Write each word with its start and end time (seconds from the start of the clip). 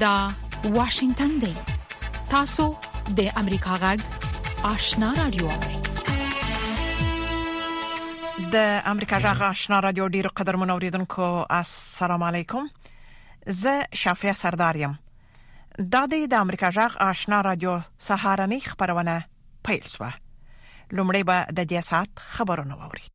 دا 0.00 0.28
واشنگتن 0.64 1.28
دی 1.38 1.54
تاسو 2.30 2.74
د 3.16 3.30
امریکا 3.36 3.74
غږ 3.82 4.00
آشنا 4.64 5.12
رادیو 5.16 5.48
د 8.52 8.56
امریکا 8.84 9.20
غږ 9.20 9.42
آشنا 9.48 9.80
رادیو 9.80 10.08
ډیر 10.08 10.28
قدر 10.40 10.56
منوریدونکو 10.56 11.44
السلام 11.50 12.22
علیکم 12.28 12.68
زه 13.64 13.82
شافیا 14.04 14.32
سردارم 14.44 14.98
دا 15.92 16.06
د 16.12 16.34
امریکا 16.44 16.70
غږ 16.70 16.96
آشنا 16.96 17.40
رادیو 17.50 17.80
سهارنی 17.98 18.60
خبرونه 18.72 19.20
پیل 19.70 19.88
شوه 19.94 20.10
لومړی 20.96 21.24
به 21.26 21.46
د 21.46 21.62
دې 21.68 21.84
سات 21.92 22.08
خبرونه 22.40 22.74
ووري 22.74 23.08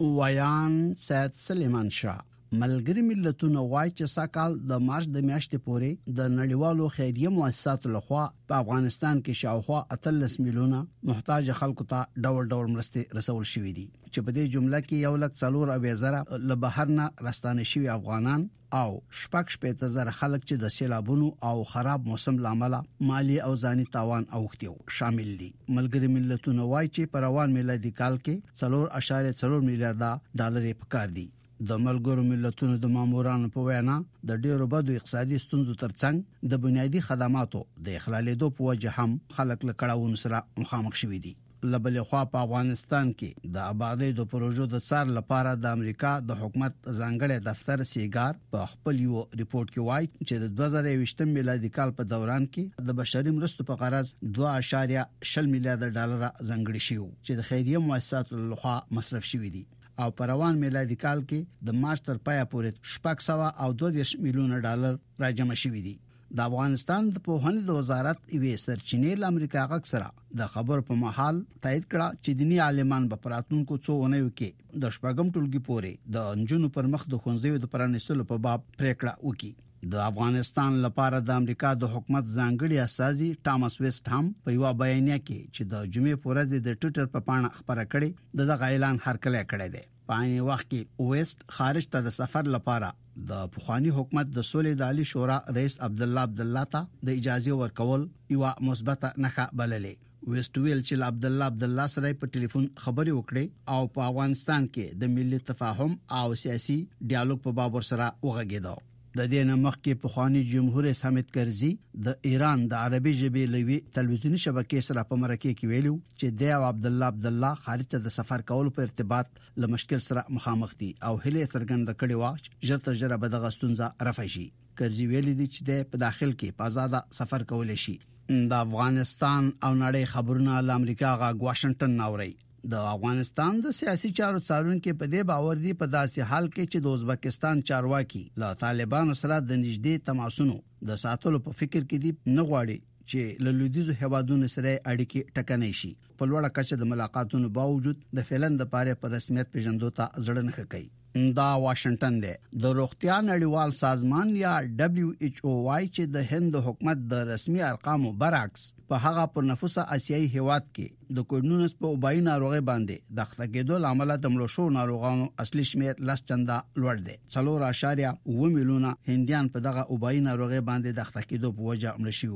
ویان 0.00 0.94
سید 1.08 1.32
سلیمان 1.48 1.90
شاه 2.02 2.24
ملګری 2.58 3.02
ملتونه 3.04 3.62
وایي 3.70 3.90
چې 3.98 4.10
ساکال 4.10 4.52
د 4.72 4.82
مارچ 4.88 5.06
د 5.12 5.22
میاشتې 5.28 5.58
پورې 5.68 5.88
د 6.18 6.28
نړیوالو 6.34 6.88
خیریه 6.96 7.30
مؤسساتو 7.38 7.90
لخوا 7.94 8.24
په 8.50 8.56
افغانستان 8.64 9.22
کې 9.22 9.38
شاوخوا 9.44 9.80
13 10.08 10.36
میلیونه 10.44 10.80
محتاج 11.10 11.48
خلکو 11.62 11.86
ته 11.94 12.04
ډول 12.26 12.50
ډول 12.54 12.70
مرستې 12.74 13.16
رسول 13.20 13.42
شوې 13.54 13.72
دي 13.80 13.86
چې 13.88 14.26
په 14.26 14.36
دې 14.36 14.44
جمله 14.56 14.82
کې 14.88 15.00
یو 15.08 15.12
لک 15.24 15.34
څلور 15.42 15.72
اوی 15.76 15.94
زره 16.04 16.20
له 16.46 16.58
بهر 16.66 16.94
نه 16.98 17.08
راستانه 17.28 17.66
شوی 17.74 17.90
افغانان 17.98 18.46
او 18.82 18.86
شپږ 19.22 19.56
شپږ 19.58 19.90
زره 19.98 20.16
خلک 20.22 20.46
چې 20.50 20.62
د 20.64 20.74
سیلابونو 20.78 21.30
او 21.52 21.68
خراب 21.74 22.08
موسم 22.12 22.40
لامل 22.48 22.78
مالی 23.12 23.38
او 23.48 23.52
ځاني 23.64 23.90
تاوان 23.98 24.30
اوختي 24.40 24.74
شامل 25.00 25.34
دي 25.44 25.50
ملګری 25.54 26.16
ملتونه 26.18 26.70
وایي 26.74 26.92
چې 26.96 27.14
په 27.16 27.26
روان 27.28 27.56
میلادي 27.60 27.94
کال 28.02 28.22
کې 28.26 28.58
3.4 28.66 29.64
میلیارډ 29.70 30.38
ډالر 30.42 30.74
پکار 30.84 31.16
دي 31.20 31.32
د 31.70 31.78
ملګرو 31.86 32.22
ملتونو 32.30 32.76
د 32.84 32.90
مامورانو 32.96 33.48
په 33.56 33.64
وینا 33.68 33.96
د 34.30 34.42
ډیرو 34.46 34.66
بدو 34.74 34.96
اقتصادي 35.00 35.38
ستونزو 35.44 35.74
ترڅنګ 35.84 36.48
د 36.54 36.62
بنیادي 36.66 37.02
خدماتو 37.08 37.62
د 37.88 37.96
اخلالېدو 38.00 38.48
په 38.58 38.70
وجه 38.72 38.98
هم 38.98 39.14
خلک 39.38 39.66
له 39.70 39.78
کړهونو 39.82 40.22
سره 40.24 40.40
مخامخ 40.64 40.98
شوي 41.04 41.18
دي 41.26 41.34
لبلې 41.72 42.02
خوا 42.08 42.22
په 42.32 42.40
افغانستان 42.46 43.10
کې 43.20 43.52
د 43.52 43.60
آبادۍ 43.74 44.08
د 44.16 44.26
پروژو 44.32 44.64
د 44.72 44.82
څار 44.88 45.12
لپاره 45.18 45.52
د 45.60 45.76
امریکا 45.76 46.10
د 46.32 46.40
حکومت 46.40 46.74
ځانګړي 46.88 47.38
دفتر 47.46 47.84
سیګار 47.90 48.42
په 48.56 48.66
خپل 48.72 49.00
یو 49.04 49.22
ریپورت 49.42 49.70
کې 49.74 49.86
وایي 49.86 50.10
چې 50.10 50.42
د 50.42 50.52
2020 50.58 51.34
میلادي 51.38 51.70
کال 51.78 51.92
په 52.00 52.08
دوران 52.10 52.48
کې 52.56 52.88
د 52.90 52.98
بشري 53.02 53.34
مرستو 53.38 53.66
په 53.70 53.78
غرض 53.84 54.12
2.6 54.40 54.50
میلیارډ 54.50 55.94
ډالر 56.00 56.18
ځانګړي 56.24 56.88
شوی 56.88 57.14
چې 57.28 57.40
د 57.40 57.48
خیریه 57.52 57.84
مؤسساتو 57.88 58.42
لخوا 58.52 58.76
مصرف 59.00 59.30
شوی 59.32 59.52
دی 59.56 59.64
او 60.02 60.10
په 60.18 60.26
روان 60.30 60.58
میلادي 60.62 60.96
کال 61.02 61.20
کې 61.32 61.68
د 61.68 61.82
مارچ 61.82 62.02
تر 62.08 62.16
پایا 62.28 62.44
پورې 62.54 62.70
شپږ 62.94 63.22
سو 63.26 63.36
او 63.64 63.68
2.2 63.84 64.06
میلیونه 64.24 64.58
ډالر 64.66 64.96
راجمع 65.24 65.56
شوې 65.62 65.82
دي 65.86 65.92
د 66.38 66.46
افغانستان 66.50 67.10
د 67.16 67.22
پوهنې 67.26 67.62
د 67.66 67.76
وزارت 67.78 68.24
ایوي 68.36 68.54
سرچینې 68.62 69.12
ل 69.22 69.28
امریکا 69.32 69.66
غک 69.72 69.90
سره 69.90 70.08
د 70.40 70.50
خبر 70.54 70.82
په 70.88 70.98
محل 71.02 71.36
تایید 71.66 71.84
کړه 71.84 72.20
چې 72.24 72.40
دینی 72.40 72.58
عالمان 72.68 73.06
په 73.12 73.20
پراتونکو 73.26 73.78
څو 73.88 73.98
ونیو 74.00 74.30
کې 74.30 74.80
د 74.86 74.94
شپږم 74.98 75.30
ټولګي 75.36 75.62
پورې 75.68 76.16
د 76.18 76.34
انجونو 76.36 76.72
پر 76.78 76.90
مخ 76.96 77.06
د 77.12 77.22
خنځیو 77.26 77.62
د 77.66 77.70
پرانیستلو 77.76 78.28
په 78.32 78.42
باب 78.48 78.66
پریکړه 78.70 79.28
وکړه 79.28 79.62
د 79.92 80.00
افغانستان 80.02 80.76
لپاره 80.82 81.18
د 81.28 81.38
امریکا 81.40 81.70
د 81.78 81.88
حکومت 81.94 82.28
ځانګړي 82.34 82.78
اساسي 82.84 83.26
ټامس 83.48 83.74
ویسټ 83.84 84.06
هم 84.12 84.28
په 84.44 84.52
یو 84.58 84.68
بیانیه 84.82 85.16
کې 85.24 85.50
چې 85.56 85.66
د 85.72 85.82
جمعې 85.96 86.20
پورز 86.24 86.54
د 86.54 86.78
ټوئیټر 86.84 87.10
په 87.16 87.24
پاڼه 87.26 87.50
خبره 87.58 87.84
کړې 87.94 88.38
د 88.40 88.48
دغه 88.52 88.70
اعلان 88.76 89.00
هرکله 89.08 89.42
کړی 89.50 89.74
دی 89.74 89.82
په 90.10 90.20
عین 90.22 90.36
وخت 90.46 90.66
کې 90.70 91.10
ویسټ 91.10 91.44
خارج 91.58 91.88
ته 91.96 92.02
د 92.06 92.14
سفر 92.18 92.48
لپاره 92.56 92.88
د 93.32 93.42
پخوانی 93.58 93.92
حکومت 93.98 94.30
د 94.38 94.46
سولې 94.52 94.78
د 94.80 94.86
عالی 94.88 95.04
شورا 95.12 95.36
رئیس 95.58 95.76
عبد 95.88 96.06
الله 96.08 96.24
عبد 96.30 96.40
الله 96.46 96.64
ته 96.76 97.10
د 97.10 97.20
اجازه 97.24 97.60
ورکول 97.64 98.08
یو 98.36 98.54
مثبت 98.70 99.06
نه 99.26 99.34
بللې 99.60 100.02
ویسټویل 100.30 100.82
چې 100.86 101.04
عبد 101.10 101.28
الله 101.32 101.50
عبد 101.54 101.64
الله 101.70 101.88
سره 101.98 102.20
په 102.24 102.34
ټلیفون 102.36 102.68
خبرې 102.84 103.20
وکړې 103.20 103.76
او 103.76 103.92
په 103.98 104.08
افغانستان 104.12 104.68
کې 104.72 105.04
د 105.04 105.14
ملي 105.18 105.42
تفاهم 105.52 106.20
او 106.22 106.26
سیاسي 106.46 106.80
ډیالوګ 106.80 107.46
په 107.46 107.56
باب 107.62 107.80
سره 107.92 108.10
وغږېدو 108.26 108.76
د 109.18 109.26
دې 109.32 109.40
نه 109.48 109.56
مخکې 109.64 109.96
په 110.04 110.08
خواني 110.12 110.40
جمهور 110.52 110.82
رئیس 110.84 111.00
حمید 111.04 111.28
کرزي 111.34 111.68
د 112.06 112.16
ایران 112.30 112.64
د 112.70 112.80
عربي 112.86 113.12
ژبې 113.18 113.50
لوي 113.52 113.76
تلویزیونی 113.98 114.38
شبکې 114.44 114.86
سره 114.86 115.04
په 115.10 115.18
مرکه 115.24 115.52
کې 115.58 115.68
ویلو 115.72 115.92
چې 115.98 116.40
د 116.40 116.64
عبد 116.70 116.88
الله 116.90 117.12
عبد 117.14 117.28
الله 117.30 117.60
خارج 117.66 117.86
ته 117.94 118.02
د 118.06 118.14
سفر 118.16 118.44
کولو 118.48 118.72
په 118.78 118.88
ارتباط 118.88 119.38
له 119.64 119.70
مشکل 119.74 120.02
سره 120.08 120.24
مخامخ 120.38 120.74
دي 120.80 120.88
او 121.10 121.12
هله 121.26 121.46
سرګند 121.52 121.96
کړي 122.04 122.22
واش 122.24 122.68
جر 122.72 122.82
تر 122.88 122.98
جره 123.02 123.20
به 123.26 123.32
دغه 123.36 123.54
ستونزه 123.58 123.92
رفع 124.10 124.26
شي 124.36 124.46
کرزي 124.82 125.08
ویلي 125.12 125.36
دي 125.42 125.48
چې 125.54 125.88
په 125.94 126.04
داخل 126.08 126.30
کې 126.32 126.60
په 126.60 126.72
آزاد 126.72 126.98
سفر 127.20 127.46
کول 127.54 127.72
شي 127.84 127.96
د 128.06 128.60
افغانستان 128.62 129.44
او 129.44 129.74
نړۍ 129.80 130.16
خبرونه 130.16 130.60
له 130.70 130.80
امریکا 130.82 131.14
غا 131.22 131.30
واشنگټن 131.36 132.02
ناوړي 132.02 132.32
د 132.72 132.84
افغانستان 132.90 133.56
د 133.64 133.72
سیاسي 133.78 134.08
چارو 134.18 134.38
څارونکو 134.50 134.92
په 135.00 135.08
دې 135.14 135.24
باور 135.30 135.58
دي 135.64 135.72
په 135.82 135.88
داسې 135.94 136.28
حال 136.30 136.46
کې 136.54 136.70
چې 136.72 136.78
د 136.86 136.94
ازبکستان 136.98 137.60
چارواکي 137.70 138.22
له 138.44 138.48
طالبانو 138.62 139.16
سره 139.22 139.38
د 139.50 139.60
نږدې 139.64 139.96
تماسونو 140.08 140.54
د 140.92 141.02
ساتلو 141.04 141.40
په 141.48 141.58
فکر 141.60 141.80
کې 141.80 142.04
دي 142.06 142.14
نه 142.38 142.46
غواړي 142.52 142.78
چې 143.10 143.44
له 143.44 143.52
لویدیزو 143.58 143.98
هوادونو 144.04 144.50
سره 144.56 144.72
اړیکې 144.78 145.36
ټکنې 145.38 145.72
شي 145.82 145.92
په 145.94 146.32
لوړه 146.32 146.54
کچه 146.60 146.80
د 146.84 146.90
ملاقاتونو 146.96 147.52
باوجود 147.62 148.00
د 148.18 148.28
فلن 148.32 148.58
د 148.62 148.72
پاره 148.76 148.98
په 149.02 149.08
پا 149.08 149.14
رسمیت 149.16 149.54
پیژندو 149.56 149.92
ته 150.00 150.12
ځړن 150.28 150.48
خکې 150.58 151.02
دا 151.38 151.44
واشنگټن 151.62 152.14
دی 152.22 152.30
د 152.62 152.72
روغتیا 152.76 153.16
نړیوال 153.26 153.74
سازمان 153.80 154.30
یا 154.36 154.54
دبليو 154.80 155.10
ایچ 155.26 155.36
او 155.44 155.52
وايي 155.66 155.84
چې 155.90 156.08
د 156.14 156.24
هند 156.30 156.56
حکومت 156.68 157.04
د 157.12 157.22
رسمي 157.28 157.60
ارقامو 157.66 158.10
برعکس 158.22 158.64
په 158.88 159.00
هغه 159.04 159.26
پر 159.34 159.46
نفوسه 159.50 159.84
آسیایي 159.98 160.26
هیواد 160.32 160.66
کې 160.78 161.14
د 161.20 161.28
کوډونس 161.34 161.76
په 161.84 161.92
وبای 161.94 162.24
ناروغي 162.30 162.60
باندې 162.72 163.16
د 163.20 163.30
خلکېدو 163.34 163.78
لامل 163.86 164.14
د 164.24 164.34
ملو 164.38 164.48
شو 164.56 164.66
ناروغانو 164.80 165.28
اصلي 165.46 165.66
شمیر 165.72 166.02
لس 166.10 166.24
چنده 166.32 166.58
لوړ 166.82 167.06
دی 167.08 167.16
څلور 167.38 167.66
اشاریه 167.70 168.12
و 168.36 168.52
میلیونه 168.58 168.94
هنديان 169.12 169.52
په 169.56 169.66
دغه 169.70 169.86
وبای 169.94 170.22
ناروغي 170.28 170.62
باندې 170.72 171.00
د 171.00 171.10
خلکېدو 171.14 171.54
په 171.62 171.70
وجه 171.70 171.96
مړ 172.02 172.20
شي 172.22 172.34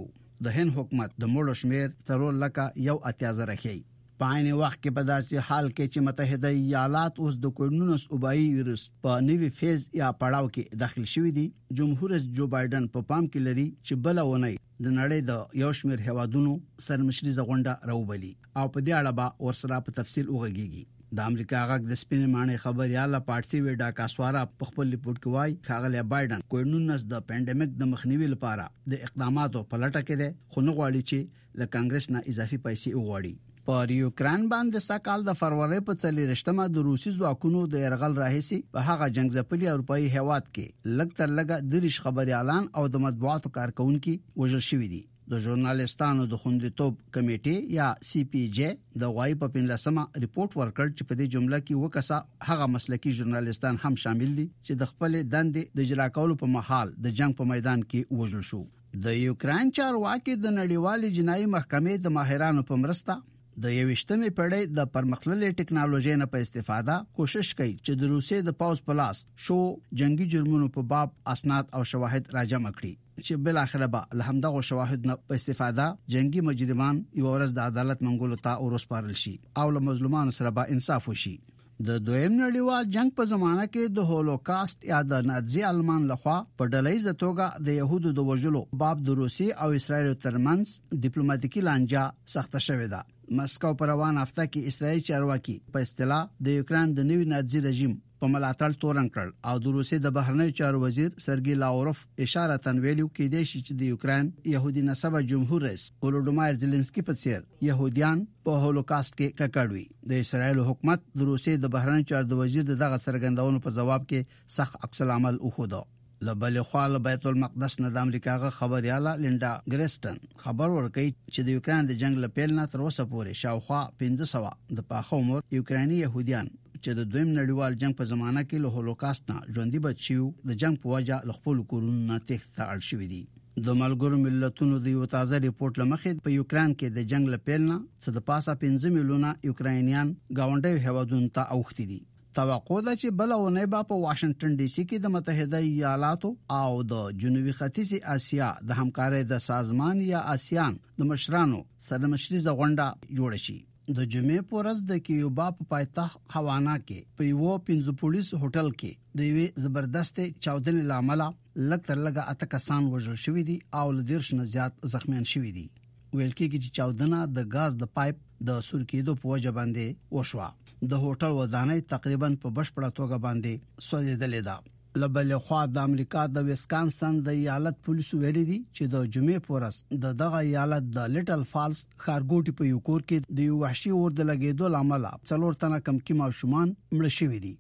د 0.49 0.59
هند 0.61 0.81
حکومت 0.81 1.21
د 1.25 1.35
مړو 1.37 1.61
شمیر 1.67 1.95
ترور 2.13 2.41
لکه 2.47 2.71
یو 2.91 3.01
اتیازه 3.13 3.53
راخی 3.55 3.79
پاینه 4.21 4.55
وخت 4.61 4.79
کې 4.85 4.93
په 4.95 5.03
داسې 5.09 5.43
حال 5.49 5.67
کې 5.75 5.93
چې 5.95 6.01
متحده 6.07 6.49
ایالات 6.63 7.19
اوس 7.25 7.35
د 7.43 7.53
کورونس 7.59 8.07
اوبایي 8.17 8.47
ویروس 8.55 8.87
په 9.05 9.19
نوي 9.27 9.51
فیز 9.59 9.85
یا 9.99 10.09
پړاو 10.23 10.49
کې 10.55 10.79
داخل 10.81 11.05
شوې 11.13 11.33
دي 11.37 11.45
جمهور 11.83 12.15
رئیس 12.15 12.25
جو 12.41 12.49
بایدن 12.57 12.89
په 12.97 13.05
پا 13.05 13.13
پام 13.13 13.29
کې 13.29 13.45
لري 13.49 13.67
چې 13.69 14.01
بل 14.09 14.23
ونه 14.31 14.51
د 14.89 14.97
نړۍ 14.97 15.31
د 15.31 15.63
یو 15.63 15.71
شمېر 15.83 16.03
هوادونو 16.09 16.57
سرمشري 16.89 17.37
زغونډه 17.39 17.93
راوبلي 17.93 18.33
او 18.35 18.67
په 18.75 18.85
دې 18.89 18.99
اړه 19.01 19.17
به 19.21 19.33
ورسره 19.47 19.81
په 19.89 19.97
تفصیل 20.03 20.29
وغږیږي 20.29 21.19
د 21.19 21.31
امریکا 21.33 21.63
غږ 21.69 21.93
د 21.93 22.01
سپین 22.05 22.27
معنی 22.37 22.59
خبر 22.67 22.91
یاله 22.99 23.23
پارتي 23.33 23.63
وډا 23.67 23.95
کاسوارا 24.01 24.43
په 24.57 24.73
خپل 24.73 24.93
ریپورت 24.97 25.19
کې 25.21 25.35
وایي 25.37 25.59
خاغلی 25.71 26.05
بایدن 26.15 26.45
کورونس 26.57 27.07
د 27.13 27.29
پېنډمیک 27.29 27.83
د 27.85 27.95
مخنیوي 27.97 28.33
لپاره 28.37 28.67
د 28.95 29.09
اقداماتو 29.11 29.67
په 29.71 29.85
لټه 29.87 30.09
کې 30.11 30.23
ده 30.23 30.55
خو 30.55 30.71
نه 30.71 30.77
غواړي 30.81 31.13
چې 31.13 31.63
له 31.63 31.73
کانګرس 31.77 32.13
نه 32.17 32.27
اضافي 32.35 32.65
پیسې 32.67 33.03
وغواړي 33.03 33.39
په 33.69 33.81
یوکران 33.95 34.45
باندې 34.51 34.81
سکهال 34.83 35.25
د 35.25 35.35
فروری 35.39 35.79
په 35.87 35.97
30مه 36.05 36.65
د 36.77 36.85
روسي 36.85 37.11
ځواکونو 37.17 37.65
د 37.75 37.83
يرغل 37.83 38.15
راهسي 38.21 38.57
په 38.77 38.85
هغه 38.91 39.09
جنگ 39.19 39.35
ځپلي 39.39 39.69
اروپאי 39.73 40.07
هواد 40.15 40.47
کې 40.55 40.95
لګتر 41.01 41.35
لګه 41.41 41.59
دریش 41.75 41.99
خبري 42.07 42.35
اعلان 42.39 42.71
او 42.83 42.87
د 42.95 43.03
مطبوعاتو 43.07 43.53
کارکونکو 43.59 44.15
وژل 44.45 44.65
شوې 44.69 44.89
دي 44.95 45.03
د 45.35 45.43
ژورنالستانو 45.49 46.27
د 46.35 46.41
خوندیتوب 46.47 47.05
کمیټې 47.19 47.77
یا 47.81 47.91
سی 48.13 48.23
پی 48.33 48.45
جی 48.63 48.71
د 49.05 49.13
غوای 49.15 49.39
په 49.43 49.53
پنځلسمه 49.59 50.25
ریپورت 50.27 50.57
ورکړ 50.61 50.97
چې 50.97 51.11
په 51.11 51.21
دې 51.23 51.39
جمله 51.39 51.61
کې 51.67 51.87
وکاسه 51.87 52.51
هغه 52.53 52.71
مسلکی 52.79 53.15
ژورنالستان 53.23 53.83
هم 53.87 54.01
شامل 54.09 54.33
دي 54.43 54.47
چې 54.51 54.81
د 54.85 54.93
خپل 54.95 55.19
دندې 55.23 55.79
د 55.81 55.89
اجرا 55.89 56.09
کولو 56.21 56.41
په 56.45 56.55
محال 56.59 56.97
د 57.09 57.19
جنگ 57.23 57.41
په 57.43 57.53
میدان 57.57 57.85
کې 57.89 58.21
وژل 58.23 58.51
شو 58.53 58.65
د 59.09 59.23
یوکران 59.27 59.77
چارواکي 59.81 60.39
د 60.45 60.61
نړیوال 60.61 61.11
جنایي 61.23 61.51
محکمې 61.57 62.05
د 62.09 62.21
ماهرانو 62.23 62.71
په 62.73 62.87
مرسته 62.87 63.25
د 63.63 63.71
یوشتمې 63.75 64.29
پیړۍ 64.39 64.67
د 64.79 64.85
پرمختللې 64.97 65.55
ټکنالوژۍ 65.61 66.17
نه 66.19 66.27
په 66.33 66.45
استفاده 66.47 66.95
کوشش 67.19 67.49
کوي 67.61 67.73
چې 67.87 67.97
د 68.03 68.11
روسي 68.13 68.37
د 68.49 68.55
پاوز 68.61 68.83
پلاس 68.91 69.23
شو 69.47 69.57
جنگي 70.03 70.27
جرمونو 70.35 70.69
په 70.77 70.85
باب 70.93 71.17
اسناد 71.33 71.73
او 71.79 71.81
شواهد 71.93 72.31
راجمع 72.37 72.73
کړي 72.77 72.93
چې 73.23 73.43
بل 73.49 73.59
اخره 73.63 73.89
به 73.97 74.05
الحمدغه 74.19 74.61
شواهد 74.69 75.09
نه 75.13 75.17
په 75.33 75.41
استفاده 75.43 75.89
جنگي 76.17 76.45
مجرمان 76.51 77.03
یو 77.23 77.27
ورځ 77.31 77.57
د 77.59 77.73
عدالت 77.75 78.07
منګولو 78.09 78.39
ته 78.47 78.69
ورسپارل 78.69 79.19
شي 79.25 79.35
او 79.65 79.67
له 79.79 79.85
مظلومانو 79.89 80.37
سره 80.39 80.55
به 80.61 80.77
انصاف 80.77 81.11
وشي 81.13 81.35
د 81.43 82.01
دویم 82.07 82.39
نړیوال 82.39 82.89
جنگ 83.01 83.17
په 83.21 83.29
زمانہ 83.35 83.67
کې 83.73 83.99
د 84.01 84.09
هولوکاست 84.13 84.91
یا 84.95 85.03
د 85.15 85.29
نازی 85.33 85.67
آلمان 85.75 86.09
لخوا 86.15 86.39
په 86.39 86.73
ډلېز 86.77 87.21
توګه 87.27 87.67
د 87.71 87.81
يهودو 87.83 88.15
د 88.23 88.31
وژلو 88.33 88.65
باب 88.89 89.07
د 89.13 89.23
روسي 89.27 89.51
او 89.67 89.71
اسرایل 89.85 90.19
ترمنځ 90.27 91.05
ډیپلوماټیکي 91.05 91.69
لانجه 91.71 92.09
سخته 92.39 92.69
شوې 92.73 92.91
ده 92.99 93.07
مسکو 93.37 93.73
پر 93.79 93.87
روان 93.89 94.17
هفته 94.19 94.45
کې 94.51 94.63
اسرایل 94.75 95.01
چارواکي 95.09 95.55
په 95.73 95.87
اصطلاح 95.87 96.27
د 96.47 96.59
یوکران 96.61 96.95
د 96.99 97.09
نوي 97.11 97.25
نازي 97.33 97.61
رژیم 97.67 97.97
په 98.23 98.27
ملاتړ 98.35 98.73
تورن 98.85 99.09
کړل 99.15 99.33
او 99.51 99.57
د 99.65 99.75
روسي 99.77 99.99
د 100.05 100.13
بهرنی 100.15 100.47
چارو 100.61 100.81
وزیر 100.85 101.11
سرګي 101.25 101.55
لاوروف 101.65 101.99
اشاره 102.27 102.57
تن 102.69 102.81
ویلو 102.87 103.07
کې 103.11 103.35
د 103.35 103.45
شي 103.51 103.61
چې 103.61 103.83
د 103.83 103.91
یوکران 103.93 104.31
يهودي 104.55 104.85
نسبه 104.89 105.21
جمهور 105.35 105.67
رئیس 105.67 105.85
ولودمایر 106.07 106.59
زيلنسکي 106.65 107.07
په 107.11 107.23
څیر 107.25 107.45
يهوديان 107.69 108.25
په 108.49 108.63
هولوکاست 108.65 109.19
کې 109.21 109.37
ککړوي 109.43 109.87
د 110.15 110.25
اسرایل 110.27 110.65
حکومت 110.73 111.07
د 111.23 111.31
روسي 111.35 111.55
د 111.67 111.73
بهرنی 111.77 112.09
چارو 112.13 112.41
وزیر 112.43 112.67
دغه 112.73 113.03
سرګندونو 113.07 113.65
په 113.69 113.77
جواب 113.79 114.11
کې 114.11 114.43
سخت 114.59 114.81
عکس 114.89 115.07
العمل 115.09 115.41
وښوده 115.47 115.85
لبل 116.27 116.59
خپل 116.69 116.99
بیت 117.03 117.27
المقدس 117.31 117.75
نه 117.81 117.89
د 117.97 117.97
امریکا 118.09 118.33
غ 118.45 118.49
خبر 118.55 118.87
یاله 118.87 119.11
لینډا 119.25 119.51
ګریسټن 119.75 120.17
خبر 120.45 120.73
ورکړي 120.77 121.13
چې 121.35 121.45
د 121.49 121.55
یوکران 121.57 121.91
د 121.91 121.99
جنگ 122.01 122.19
لپاره 122.25 122.57
نه 122.59 122.65
تر 122.73 122.83
اوسه 122.87 123.05
پورې 123.13 123.37
شاوخوا 123.43 123.83
1500 123.91 124.79
د 124.79 124.87
پاخه 124.93 125.21
عمر 125.21 125.45
یوکراني 125.59 126.01
يهوديان 126.01 126.51
چې 126.57 126.99
د 126.99 127.07
دویم 127.13 127.31
نړیوال 127.39 127.79
جنگ 127.85 127.99
په 128.03 128.09
زمانہ 128.15 128.45
کې 128.49 128.65
له 128.67 128.75
هولوکاست 128.79 129.31
نه 129.33 129.39
ژوندۍ 129.55 129.85
بچیو 129.87 130.27
د 130.51 130.61
جنگ 130.65 130.83
په 130.85 130.97
وجه 130.97 131.21
لخپل 131.33 131.63
کورونه 131.77 132.19
تخته 132.33 132.69
اړ 132.75 132.91
شوې 132.91 133.09
دي 133.15 133.23
د 133.71 133.81
ملګرو 133.85 134.21
ملتونو 134.27 134.83
د 134.85 134.93
یو 134.99 135.07
تازه 135.17 135.43
ریپورت 135.49 135.81
لمخې 135.85 136.25
په 136.29 136.37
یوکران 136.41 136.75
کې 136.79 137.01
د 137.01 137.11
جنگ 137.15 137.33
لپاره 137.39 137.81
څه 138.03 138.19
د 138.21 138.27
پاسه 138.33 138.61
15 138.69 138.97
میلیونه 139.01 139.35
یوکرانیان 139.51 140.15
گاونډي 140.37 140.87
هوادونو 140.89 141.33
ته 141.39 141.51
اوښتي 141.57 141.89
دي 141.95 142.03
توقع 142.39 142.81
ده 142.87 142.93
چې 143.03 143.11
بل 143.21 143.33
اونۍ 143.37 143.69
به 143.71 143.87
په 143.87 143.97
واشنگټن 144.03 144.53
ډي 144.59 144.67
سي 144.73 144.83
کې 144.91 144.99
د 145.05 145.13
متحده 145.13 145.61
ایالاتو 145.69 146.29
او 146.57 146.83
د 146.91 147.07
جنوبي 147.23 147.55
ختیځ 147.61 148.03
اسیا 148.13 148.51
د 148.69 148.77
همکارۍ 148.81 149.25
د 149.31 149.41
سازمان 149.47 150.03
یا 150.09 150.21
آسیان 150.35 150.77
د 151.01 151.09
مشرانو 151.13 151.59
سره 151.87 152.11
مشري 152.13 152.43
زغونډه 152.45 153.17
جوړ 153.21 153.41
شي 153.47 153.57
د 153.99 154.13
جمعې 154.13 154.45
په 154.53 154.59
ورځ 154.61 154.85
د 154.91 155.01
کیوبا 155.09 155.49
په 155.57 155.67
پایتخت 155.73 156.21
حوانا 156.37 156.77
کې 156.85 157.19
په 157.23 157.33
یو 157.33 157.57
پنځه 157.71 157.99
پولیس 158.05 158.31
هوټل 158.45 158.71
کې 158.77 159.19
د 159.21 159.27
یوې 159.31 159.67
زبردست 159.67 160.23
چاودنې 160.23 160.87
لامل 160.93 161.27
لکتر 161.75 162.03
لګه 162.07 162.29
اته 162.35 162.51
کسان 162.57 162.89
وژل 162.95 163.19
شوې 163.27 163.51
دي 163.51 163.59
او 163.81 163.85
لدیرش 163.99 164.31
نه 164.41 164.49
زیات 164.55 164.79
زخمیان 164.95 165.29
شوې 165.35 165.51
دي 165.59 165.67
ویل 165.67 166.33
کېږي 166.39 166.59
چې 166.63 166.81
چاودنه 166.81 167.27
د 167.41 167.53
غاز 167.59 167.81
د 167.85 167.93
پایپ 168.01 168.25
د 168.51 168.65
سرکېدو 168.71 169.21
په 169.25 169.37
وجه 169.37 169.57
باندې 169.61 170.19
وشوه 170.19 170.51
د 170.83 170.93
هوټل 171.05 171.33
ودانۍ 171.37 171.81
تقریبا 171.93 172.29
په 172.43 172.51
بشپړه 172.57 172.91
توګه 172.99 173.17
باندې 173.23 173.79
سوځېدلې 173.87 174.43
ده 174.49 174.57
لبل 175.03 175.33
خو 175.47 175.59
د 175.77 175.85
امریکا 175.89 176.23
د 176.35 176.45
ویسکانسن 176.51 177.19
د 177.27 177.37
ایالت 177.41 177.77
پولیسو 177.89 178.19
ویلي 178.23 178.45
دي 178.51 178.57
چې 178.77 178.93
د 178.93 179.05
جمعې 179.17 179.43
پورس 179.49 179.81
د 180.05 180.15
دغه 180.23 180.39
ایالت 180.49 180.87
د 180.99 181.11
لټل 181.17 181.43
فالس 181.53 181.83
خارګوټي 182.05 182.55
په 182.61 182.69
یو 182.71 182.81
کور 182.89 183.05
کې 183.09 183.35
د 183.41 183.49
یو 183.51 183.59
وحشي 183.65 183.93
اور 183.99 184.15
د 184.21 184.31
لګېدو 184.31 184.73
لامل 184.77 185.07
څلور 185.33 185.59
تنه 185.65 185.85
کمکی 185.89 186.17
ماشومان 186.23 186.73
مړ 186.95 187.15
شوي 187.19 187.43
دي 187.47 187.55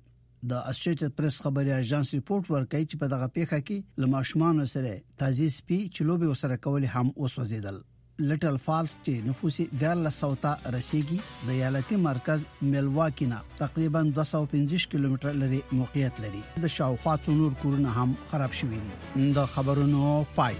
د 0.50 0.64
اسټیټډ 0.72 1.12
پریس 1.20 1.40
خبري 1.44 1.76
اژانس 1.76 2.14
ریپورت 2.16 2.50
ورکړي 2.50 2.90
چې 2.90 2.96
په 3.04 3.12
دغه 3.14 3.30
پیښه 3.36 3.68
کې 3.68 4.06
لماشومان 4.06 4.66
سره 4.74 4.94
تازي 5.24 5.50
سپي 5.60 5.80
چلوبي 6.00 6.32
وسره 6.34 6.60
کول 6.68 6.88
هم 6.96 7.06
وسوځیدل 7.22 7.80
لټل 8.26 8.56
فالس 8.66 8.92
چې 9.06 9.12
نفوس 9.26 9.56
یې 9.60 9.80
د 9.80 10.08
1300 10.12 10.38
ته 10.44 10.70
رسیدي 10.76 11.18
د 11.18 11.50
ایالتي 11.56 11.98
مرکز 12.06 12.44
میلواکی 12.70 13.26
نه 13.32 13.42
تقریبا 13.60 14.02
250 14.16 14.86
کیلومتر 14.94 15.38
لري 15.42 15.60
موقعیت 15.80 16.18
لري 16.24 16.42
د 16.64 16.72
شاوخوا 16.78 17.14
څنور 17.26 17.54
کورونه 17.60 17.94
هم 18.00 18.16
خراب 18.32 18.56
شوي 18.62 18.80
دي 18.88 19.28
د 19.38 19.46
خبرونو 19.54 20.10
پای 20.40 20.58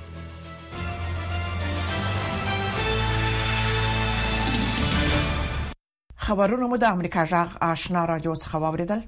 خبرونه 6.28 6.68
مو 6.72 6.80
د 6.86 6.94
امریکا 7.00 7.24
جغ 7.36 7.58
آشنا 7.72 8.04
رادیو 8.14 8.34
څخه 8.40 8.54
واوریدل 8.68 9.02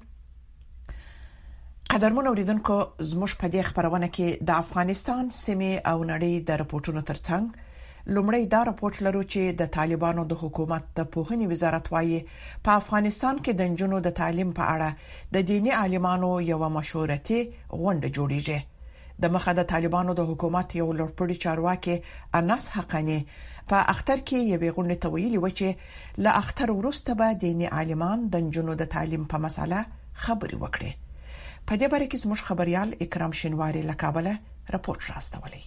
قدرمن 1.94 2.26
اوریدونکو 2.26 2.82
زموږ 2.82 3.40
په 3.40 3.56
دې 3.56 3.72
خبرونه 3.72 4.12
کې 4.14 4.44
د 4.52 4.62
افغانستان 4.68 5.30
سیمه 5.42 5.82
او 5.86 6.04
نړۍ 6.04 6.48
د 6.48 6.50
رپورټونو 6.60 7.04
ترڅنګ 7.10 7.68
لومړی 8.14 8.42
دا 8.54 8.60
راپورټ 8.68 8.96
لرو 9.06 9.22
چې 9.32 9.42
د 9.60 9.70
طالبانو 9.76 10.22
د 10.28 10.32
حکومت 10.42 10.84
د 10.98 11.06
پوهنې 11.14 11.46
وزارت 11.54 11.86
وايي 11.94 12.20
په 12.66 12.70
افغانستان 12.82 13.36
کې 13.44 13.52
د 13.56 13.62
نجونو 13.72 13.98
د 14.06 14.16
تعلیم 14.20 14.50
په 14.58 14.64
اړه 14.76 14.88
د 15.36 15.42
دینی 15.50 15.70
عالمانو 15.80 16.30
یو 16.50 16.58
مشورتي 16.76 17.40
غونډه 17.80 18.08
جوړیږي 18.16 18.58
د 19.24 19.34
مخه 19.34 19.52
د 19.58 19.62
طالبانو 19.72 20.12
د 20.20 20.30
حکومت 20.30 20.68
یو 20.80 20.86
لړپړی 20.98 21.36
چارواکي 21.44 21.96
انس 22.40 22.64
حقانی 22.76 23.18
په 23.72 23.78
اختر 23.94 24.18
کې 24.28 24.38
یو 24.52 24.58
غونډه 24.76 24.96
تویلې 25.04 25.38
و 25.42 25.46
چې 25.58 25.68
ل 26.26 26.38
اختر 26.42 26.68
ورسته 26.78 27.10
به 27.22 27.28
دینی 27.42 27.66
عالمان 27.80 28.18
د 28.36 28.46
نجونو 28.46 28.72
د 28.82 28.88
تعلیم 28.94 29.24
په 29.34 29.42
مسله 29.46 29.78
خبري 30.24 30.56
وکړي 30.64 30.92
په 31.66 31.74
دې 31.80 31.86
باره 31.92 32.06
کې 32.10 32.18
زموږ 32.24 32.40
خبريال 32.48 32.88
اکرام 33.06 33.32
شینواری 33.42 33.82
لکابله 33.92 34.32
راپورټ 34.74 35.02
راستولی 35.16 35.62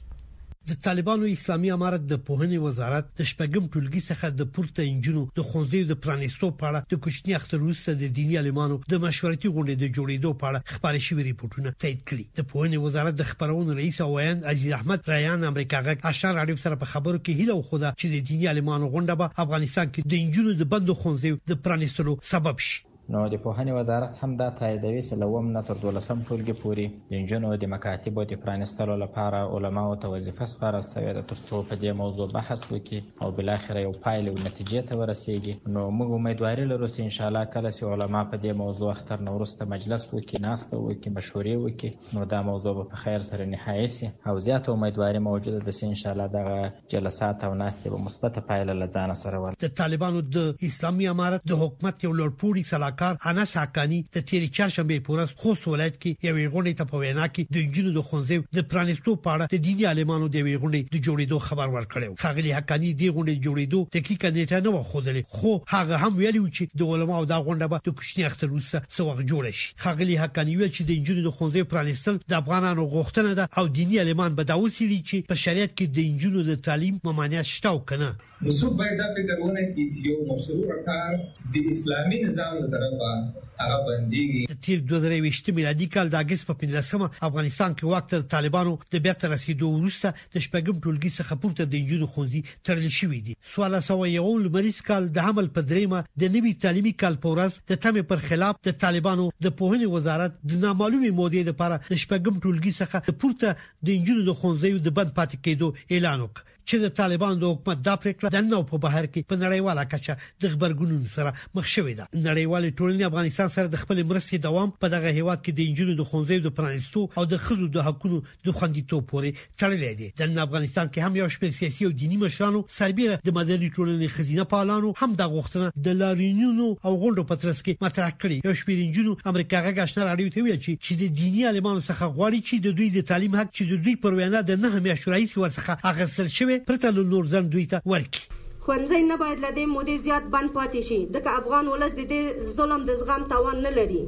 د 0.72 0.74
طالبانو 0.86 1.26
اسلامي 1.30 1.70
امارت 1.76 2.04
د 2.12 2.20
پوهنې 2.28 2.58
وزارت 2.66 3.08
د 3.20 3.26
شپږم 3.32 3.64
ټولګي 3.74 4.02
څخه 4.10 4.28
د 4.42 4.48
پورته 4.58 4.82
انجونو 4.92 5.24
د 5.40 5.46
خونځیو 5.50 5.88
د 5.90 5.94
پرانیستو 6.06 6.50
په 6.62 6.68
اړه 6.70 6.82
د 6.94 7.02
کوچنی 7.06 7.36
اختروسته 7.40 7.96
د 8.02 8.14
دینی 8.20 8.38
علمانو 8.42 8.78
د 8.94 9.02
مشورتي 9.06 9.52
غونډې 9.56 9.76
د 9.82 9.92
جوړیدو 9.98 10.32
په 10.44 10.52
اړه 10.52 10.64
خبري 10.76 11.02
شوې 11.08 11.28
ریپورتونه 11.30 11.74
تایید 11.86 12.00
کړي 12.10 12.26
د 12.40 12.48
پوهنې 12.54 12.84
وزارت 12.86 13.18
د 13.24 13.28
خبرونو 13.34 13.78
رئیس 13.82 14.02
اوین 14.08 14.46
عزیز 14.54 14.74
احمد 14.80 15.12
ریان 15.14 15.46
امریکا 15.52 15.84
غک 15.90 16.08
اشار 16.14 16.34
اړیو 16.44 16.64
سره 16.68 16.82
په 16.86 16.92
خبرو 16.94 17.20
کې 17.26 17.38
هیله 17.42 17.62
خوده 17.72 17.94
چې 17.98 18.16
د 18.16 18.32
دینی 18.32 18.50
علمانو 18.56 18.92
غونډه 18.96 19.20
به 19.24 19.46
افغانستان 19.48 19.94
کې 19.94 20.14
د 20.14 20.24
انجونو 20.24 20.58
د 20.64 20.72
بندو 20.78 20.98
خونځیو 21.04 21.44
د 21.54 21.62
پرانیستلو 21.68 22.18
سبب 22.32 22.68
شي 22.70 22.82
نو 23.14 23.20
د 23.32 23.40
پوهنې 23.42 23.74
وزارت 23.78 24.14
هم 24.26 24.32
دا 24.38 24.46
تاییدوي 24.60 25.02
چې 25.08 25.18
له 25.24 25.26
اووم 25.32 25.50
نه 25.56 25.62
تر 25.66 25.78
دولسم 25.82 26.22
ټولګي 26.28 26.54
پورې 26.62 26.86
د 27.10 27.20
نجونو 27.24 27.50
د 27.64 27.70
مکاتبو 27.74 28.24
د 28.30 28.38
پرانیستلو 28.46 28.94
لپاره 29.02 29.42
علماو 29.58 29.92
ته 30.06 30.14
وظیفه 30.14 30.48
سپاره 30.52 30.80
سوې 30.88 31.12
ده 31.18 31.26
تر 31.32 31.38
څو 31.50 31.60
په 31.72 31.78
دې 31.84 31.98
موضوع 32.00 32.26
بحث 32.38 32.64
وکړي 32.70 33.26
او 33.26 33.30
بالاخره 33.40 33.84
یو 33.84 33.92
پایلې 34.06 34.30
او 34.32 34.46
نتیجې 34.48 34.88
ته 34.88 35.02
ورسیږي 35.02 35.74
نو 35.76 35.84
موږ 36.00 36.18
امیدواري 36.22 36.66
لرو 36.72 36.90
چې 36.94 37.06
انشاءالله 37.12 37.52
کله 37.58 37.74
چې 37.76 37.98
علما 37.98 38.24
په 38.32 38.40
دې 38.46 38.64
موضوع 38.64 38.90
اختر 38.96 39.22
نه 39.28 39.36
وروسته 39.38 39.70
مجلس 39.76 40.08
وکړي 40.08 40.44
ناسته 40.48 40.82
وکړي 40.82 41.16
مشورې 41.20 41.62
وکړي 41.68 42.18
نو 42.20 42.28
دا 42.34 42.42
موضوع 42.50 42.76
به 42.80 42.88
په 42.96 43.04
خیر 43.06 43.28
سره 43.30 43.50
نهایي 43.54 43.94
سي 43.98 44.10
او 44.10 44.36
زیاته 44.48 44.76
امیدواري 44.80 45.24
موجوده 45.30 45.62
ده 45.70 45.76
چې 45.78 45.94
انشاءالله 45.98 46.38
دغه 46.40 46.98
جلسات 46.98 47.48
او 47.52 47.54
ناستې 47.62 47.96
به 47.98 48.04
مثبته 48.10 48.46
پایله 48.52 48.80
له 48.82 48.92
ځانه 48.98 49.20
سره 49.24 49.46
ورکړي 49.46 49.64
د 49.70 49.78
طالبانو 49.84 50.26
د 50.40 50.68
اسلامي 50.74 51.14
امارت 51.16 51.50
د 51.56 51.64
حکومت 51.68 52.10
یو 52.10 52.18
لوړ 52.20 52.38
پوړي 52.42 52.68
صلاحیت 52.76 53.02
سرکار 53.04 53.36
انس 53.36 53.56
حقانی 53.58 54.00
د 54.16 54.24
تیر 54.30 54.44
چړشمې 54.50 55.00
پورس 55.06 55.30
خو 55.42 55.54
سولایت 55.64 55.96
کې 56.04 56.26
یو 56.28 56.52
غونډې 56.54 56.74
ته 56.82 56.86
په 56.92 56.98
وینا 57.04 57.28
کې 57.36 57.44
د 57.56 57.76
جنو 57.78 57.92
د 57.98 58.04
خونځو 58.10 58.38
د 58.58 58.66
پرانیستو 58.74 59.16
پاړه 59.26 59.48
د 59.54 59.62
دینی 59.68 59.86
عالمانو 59.92 60.28
د 60.36 60.38
وی 60.48 60.56
غونډې 60.62 60.82
د 60.96 60.98
جوړېدو 61.08 61.38
خبر 61.48 61.74
ورکړیو 61.76 62.16
خغلی 62.24 62.54
حقانی 62.58 62.92
د 62.94 63.04
غونډې 63.16 63.44
جوړېدو 63.46 63.80
دقیقه 63.96 64.30
نیټه 64.36 64.64
نه 64.66 64.72
وخوذلې 64.76 65.24
خو 65.38 65.54
هغه 65.74 65.96
هم 66.04 66.18
ویلو 66.22 66.44
چې 66.48 66.82
د 66.82 66.94
علماو 66.96 67.28
دا 67.34 67.38
غونډه 67.48 67.68
به 67.74 67.84
د 67.90 67.98
کوچنی 68.00 68.28
اختر 68.30 68.52
وروسته 68.52 68.84
سوغ 68.98 69.22
جوړ 69.22 69.60
شي 69.62 69.74
خغلی 69.86 70.20
حقانی 70.24 70.58
ویل 70.62 70.74
چې 70.76 70.84
د 70.90 71.10
جنو 71.10 71.26
د 71.28 71.36
خونځو 71.40 71.70
پرانیستل 71.76 72.22
د 72.34 72.40
افغانانو 72.42 72.88
غوښتنه 72.96 73.40
ده 73.42 73.50
او 73.62 73.68
دینی 73.80 74.00
عالمان 74.06 74.40
به 74.40 74.50
دا 74.54 74.60
وسیلی 74.66 75.00
چې 75.10 75.28
په 75.34 75.42
شریعت 75.46 75.76
کې 75.76 75.86
د 75.98 76.22
جنو 76.26 76.46
د 76.52 76.62
تعلیم 76.70 77.02
ممانعت 77.10 77.52
شته 77.56 77.76
او 77.76 77.84
کنه 77.94 78.12
نو 78.46 78.54
څوک 78.62 78.74
باید 78.80 78.98
دا 79.04 79.12
فکر 79.18 79.38
ونه 79.42 79.62
کړي 79.68 79.86
چې 79.92 80.00
یو 80.10 80.28
مشروع 80.32 80.82
کار 80.88 81.14
د 81.58 81.70
اسلامي 81.76 82.18
نظام 82.28 82.56
لپاره 82.64 82.83
طرفه 82.84 83.44
هغه 83.60 83.80
بنديږي 83.88 84.48
تیر 84.66 84.80
2023 84.80 85.54
میلادي 85.58 85.88
کال 85.88 86.08
د 86.10 86.16
اگست 86.24 86.48
په 86.48 86.54
15مه 86.62 87.08
افغانستان 87.28 87.76
کې 87.76 87.84
وخت 87.92 88.16
د 88.16 88.26
طالبانو 88.36 88.72
د 88.94 89.04
بیرته 89.06 89.30
رسیدو 89.34 89.70
وروسته 89.76 90.08
د 90.36 90.44
شپږم 90.46 90.76
ټولګي 90.84 91.12
څخه 91.20 91.38
پورته 91.44 91.64
د 91.66 91.76
جوړو 91.90 92.08
خونځي 92.14 92.42
ترل 92.68 92.88
شوې 93.00 93.20
دي 93.28 93.36
1401 93.40 94.44
لمریز 94.48 94.80
کال 94.90 95.10
د 95.18 95.28
عمل 95.30 95.50
په 95.58 95.66
دریمه 95.72 96.00
د 96.24 96.34
نوي 96.38 96.54
تعلیمي 96.66 96.94
کال 97.04 97.20
په 97.26 97.34
ورځ 97.34 97.60
د 97.74 97.82
تمه 97.86 98.06
پر 98.14 98.24
خلاف 98.30 98.60
د 98.70 98.78
طالبانو 98.86 99.26
د 99.46 99.56
پوهنې 99.60 99.94
وزارت 99.98 100.40
د 100.42 100.52
نامعلومې 100.66 101.18
مودې 101.20 101.42
لپاره 101.52 101.76
د 101.92 101.94
شپږم 102.04 102.36
ټولګي 102.44 102.74
څخه 102.80 103.18
پورته 103.22 103.56
د 103.92 103.94
جوړو 104.10 104.32
خونځي 104.42 104.72
د 104.88 104.98
بند 104.98 105.16
پاتې 105.20 105.38
کېدو 105.46 105.94
اعلان 105.96 106.20
وکړ 106.26 106.53
چې 106.70 106.78
د 106.84 106.92
طالبانو 106.98 107.38
د 107.44 107.48
حکومت 107.54 107.80
دا 107.88 107.94
پریکړه 108.04 108.32
د 108.36 108.46
نو 108.52 108.60
په 108.72 108.78
بهر 108.86 109.06
کې 109.06 109.30
په 109.32 109.38
نړیواله 109.40 109.84
کچه 109.94 110.44
د 110.46 110.52
خبرګونونو 110.54 111.10
سره 111.16 111.32
مخ 111.58 111.66
شوې 111.74 111.94
ده 112.00 112.06
نړیواله 112.28 112.70
ټولنې 112.82 113.08
افغانستان 113.08 113.50
سره 113.56 113.72
د 113.74 113.82
خپل 113.84 113.98
مرستې 114.12 114.42
دوام 114.46 114.72
په 114.84 114.90
دغه 114.96 115.10
هیواد 115.18 115.42
کې 115.46 115.58
د 115.60 115.68
انجونو 115.70 115.96
د 116.02 116.08
خونځې 116.10 116.46
د 116.46 116.56
پرانستو 116.60 117.04
او 117.22 117.26
د 117.34 117.42
خلکو 117.46 117.68
د 117.78 117.88
حقوقو 117.88 118.20
د 118.50 118.56
خوندیتوب 118.60 119.04
پورې 119.12 119.42
تړلې 119.60 120.00
دي 120.02 120.10
د 120.36 120.46
افغانستان 120.46 120.94
کې 120.94 121.10
هم 121.10 121.20
یو 121.22 121.28
شپږ 121.38 121.58
سیاسي 121.60 121.90
او 121.90 121.92
دینی 122.06 122.22
مشرانو 122.24 122.64
سربیره 122.78 123.20
د 123.30 123.36
مدني 123.40 123.70
ټولنې 123.78 124.16
خزینه 124.18 124.48
پالانو 124.56 124.94
هم 125.02 125.12
د 125.24 125.36
غوښتنه 125.36 125.86
د 125.90 126.00
لارینونو 126.04 126.70
او 126.70 126.96
غونډو 127.04 127.28
پترس 127.34 127.62
کې 127.66 127.88
مطرح 127.88 128.16
کړي 128.22 128.52
یو 128.52 128.56
شپږ 128.62 128.86
انجونو 128.88 129.18
امریکا 129.34 129.64
غاښنر 129.68 130.08
اړیو 130.14 130.34
ته 130.38 130.48
ویل 130.48 130.60
چې 130.64 131.04
د 131.04 131.20
دینی 131.22 131.46
عالمانو 131.52 131.86
څخه 131.90 132.18
غواړي 132.18 132.50
چې 132.50 132.66
د 132.68 132.78
دوی 132.82 132.90
د 132.98 133.08
تعلیم 133.14 133.38
حق 133.42 133.54
چې 133.54 133.64
د 133.74 133.84
دوی 133.86 133.96
پر 134.08 134.20
وینا 134.22 134.44
د 134.52 134.64
نه 134.66 134.76
همیشورایي 134.80 135.28
څخه 135.36 135.92
اخیستل 135.94 136.32
شوی 136.40 136.53
وي 136.54 136.62
پرته 136.70 136.92
لور 137.12 137.30
ځن 137.36 137.46
دوی 137.56 137.64
ته 137.74 137.80
ورکي 137.94 138.24
خوندې 138.66 139.00
نه 139.06 139.16
باید 139.22 139.40
لدې 139.46 139.64
مودې 139.70 139.96
زیات 140.10 140.26
بند 140.36 140.52
پاتې 140.58 140.82
شي 140.90 140.98
ځکه 141.06 141.38
افغان 141.40 141.72
ولس 141.72 141.94
د 141.96 142.04
دې 142.12 142.22
ظلم 142.60 142.84
د 142.90 143.00
زغم 143.02 143.24
توان 143.34 143.58
نه 143.68 143.72
لري 143.78 144.02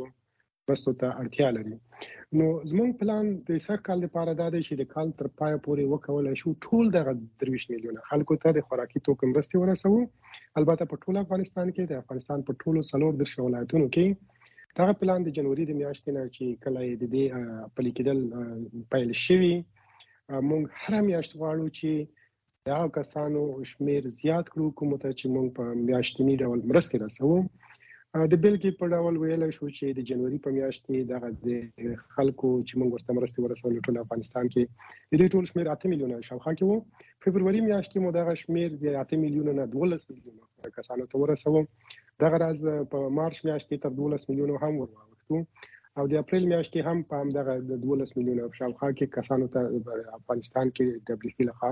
بستو 0.70 0.92
ته 1.00 1.16
اړتیا 1.22 1.48
لري 1.56 2.42
نو 2.42 2.46
زموږ 2.72 2.94
پلان 3.02 3.26
د 3.32 3.48
سږ 3.64 3.82
کال 3.88 3.98
لپاره 4.04 4.34
دا 4.42 4.46
دی 4.54 4.60
چې 4.68 4.80
د 4.82 4.88
کال 4.94 5.10
تر 5.18 5.30
پای 5.40 5.56
پورې 5.66 5.90
وکول 5.94 6.30
شو 6.42 6.54
ټول 6.68 6.92
د 6.96 7.10
23 7.14 7.66
میلیونه 7.74 8.04
خلکو 8.12 8.38
ته 8.44 8.54
د 8.58 8.66
خوراکي 8.68 9.04
توکو 9.08 9.30
مرستې 9.32 9.62
ورسوو 9.62 10.62
البته 10.62 10.90
په 10.92 11.00
ټول 11.04 11.20
افغانستان 11.24 11.74
کې 11.74 11.90
د 11.92 12.00
افغانستان 12.04 12.46
په 12.50 12.60
ټولو 12.64 12.86
څلور 12.92 13.20
د 13.20 13.30
ولایتونو 13.48 13.90
کې 13.98 14.72
دا 14.80 14.86
پلان 15.02 15.24
د 15.28 15.36
جنوري 15.40 15.64
د 15.72 15.76
میاشتې 15.80 16.16
نه 16.16 16.34
چې 16.36 16.66
کله 16.66 16.84
د 17.02 17.10
دې 17.16 17.74
پلي 17.78 17.94
کېدل 17.98 18.86
پیل 18.96 19.14
شوی 19.26 19.54
موږ 20.50 20.62
هر 20.82 21.00
میاشت 21.08 21.32
غواړو 21.40 21.66
چې 21.78 21.90
دا 22.68 22.80
کسانو 22.96 23.40
شمیر 23.70 24.02
زیات 24.20 24.46
کړو 24.52 24.66
کوم 24.78 24.90
ته 25.02 25.08
چې 25.18 25.26
موږ 25.34 25.46
په 25.56 25.64
میاشتنی 25.88 26.34
ډول 26.44 26.58
مرسته 26.70 26.94
رسوو 27.04 27.38
د 28.32 28.34
بیلګې 28.44 28.70
په 28.78 28.84
ډول 28.94 29.14
ویل 29.18 29.42
شو 29.56 29.66
چې 29.78 29.86
د 29.98 30.06
جنوري 30.10 30.38
په 30.46 30.50
میاشت 30.56 30.82
کې 30.86 30.98
د 31.02 31.12
خلکو 32.14 32.48
چې 32.68 32.74
موږ 32.80 32.90
ورته 32.92 33.10
مرسته 33.18 33.38
ورسول 33.44 33.72
ټول 33.86 33.96
افغانستان 34.04 34.44
کې 34.56 34.62
د 35.24 35.30
ټول 35.34 35.44
شمیر 35.52 35.66
8 35.76 35.86
میلیونه 35.92 36.18
شاوخوا 36.30 36.52
کې 36.58 36.64
وو 36.66 36.76
فبرवरी 37.26 37.60
میاشت 37.68 37.88
کې 37.90 38.00
مو 38.02 38.10
دا 38.16 38.24
شمیر 38.44 38.70
د 38.84 38.86
8 39.04 39.20
میلیونه 39.26 39.52
نه 39.60 39.64
12 39.76 40.10
میلیونه 40.14 40.44
کسانو 40.80 41.08
ته 41.12 41.24
ورسوو 41.26 41.60
دغه 42.26 42.36
راز 42.44 42.58
په 42.92 42.98
مارچ 43.20 43.36
میاشت 43.46 43.66
کې 43.68 43.82
تر 43.86 43.92
12 44.02 44.28
میلیونه 44.30 44.54
هم 44.64 44.72
ورواوښتو 44.80 45.36
او 46.00 46.04
د 46.10 46.14
اپریل 46.20 46.44
میاشت 46.50 46.72
کې 46.72 46.86
هم 46.90 47.00
په 47.10 47.18
همدغه 47.24 47.52
د 47.66 47.82
12 47.82 48.14
میلیونه 48.18 48.46
شاوخوا 48.60 48.88
کې 48.98 49.12
کسانو 49.16 49.44
ته 49.56 50.00
افغانستان 50.16 50.72
کې 50.78 51.04
دبليو 51.10 51.36
پی 51.38 51.44
لخوا 51.48 51.70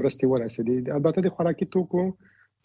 مرستې 0.00 0.24
ورسېدې 0.28 0.94
البته 0.98 1.24
د 1.26 1.32
خوراکي 1.38 1.66
توکو 1.74 2.04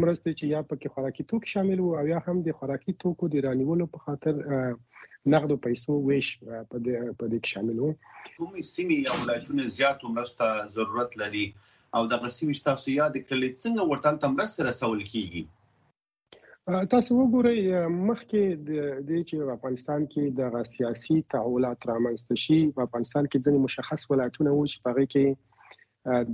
مرستې 0.03 0.29
چې 0.39 0.53
یا 0.53 0.61
پکې 0.69 0.87
خوراکي 0.93 1.25
توکي 1.31 1.49
شامل 1.55 1.79
وو 1.85 1.91
او 2.01 2.05
یا 2.11 2.19
هم 2.27 2.37
د 2.47 2.57
خوراکي 2.61 2.93
توکو 3.03 3.25
د 3.33 3.45
رانیولو 3.47 3.89
په 3.97 4.03
خاطر 4.05 4.33
نقد 5.33 5.51
پیسو 5.67 5.93
ویش 6.07 6.27
په 6.69 6.77
دې 6.87 7.17
په 7.19 7.25
دې 7.31 7.39
کې 7.41 7.53
شامل 7.53 7.77
وو 7.79 7.93
کومې 8.37 8.61
سیمې 8.73 8.99
او 9.13 9.21
ولایتونه 9.25 9.63
زیات 9.79 9.99
مرسته 10.15 10.47
ضرورت 10.79 11.11
لري 11.23 11.45
او 11.95 12.01
د 12.11 12.13
غسیمې 12.23 12.65
تاسو 12.71 12.87
یاد 13.01 13.13
کړل 13.27 13.45
څنګه 13.61 13.81
ورته 13.91 14.09
تمرسته 14.27 14.59
رسول 14.71 14.99
کیږي 15.13 15.41
تاسو 16.69 17.15
وګورئ 17.17 17.59
مخکې 17.91 18.41
د 18.69 18.73
دې 18.79 19.19
چې 19.29 19.47
افغانستان 19.53 20.03
کې 20.11 20.25
د 20.55 20.67
سیاسي 20.73 21.15
تعاملات 21.33 21.87
رامنځته 21.91 22.37
شي 22.41 22.57
په 22.75 22.85
افغانستان 22.87 23.27
کې 23.31 23.45
ځینې 23.45 23.61
مشخص 23.63 24.03
ولایتونه 24.11 24.51
وو 24.57 24.67
چې 24.73 24.83
په 24.87 25.05
کې 25.13 25.37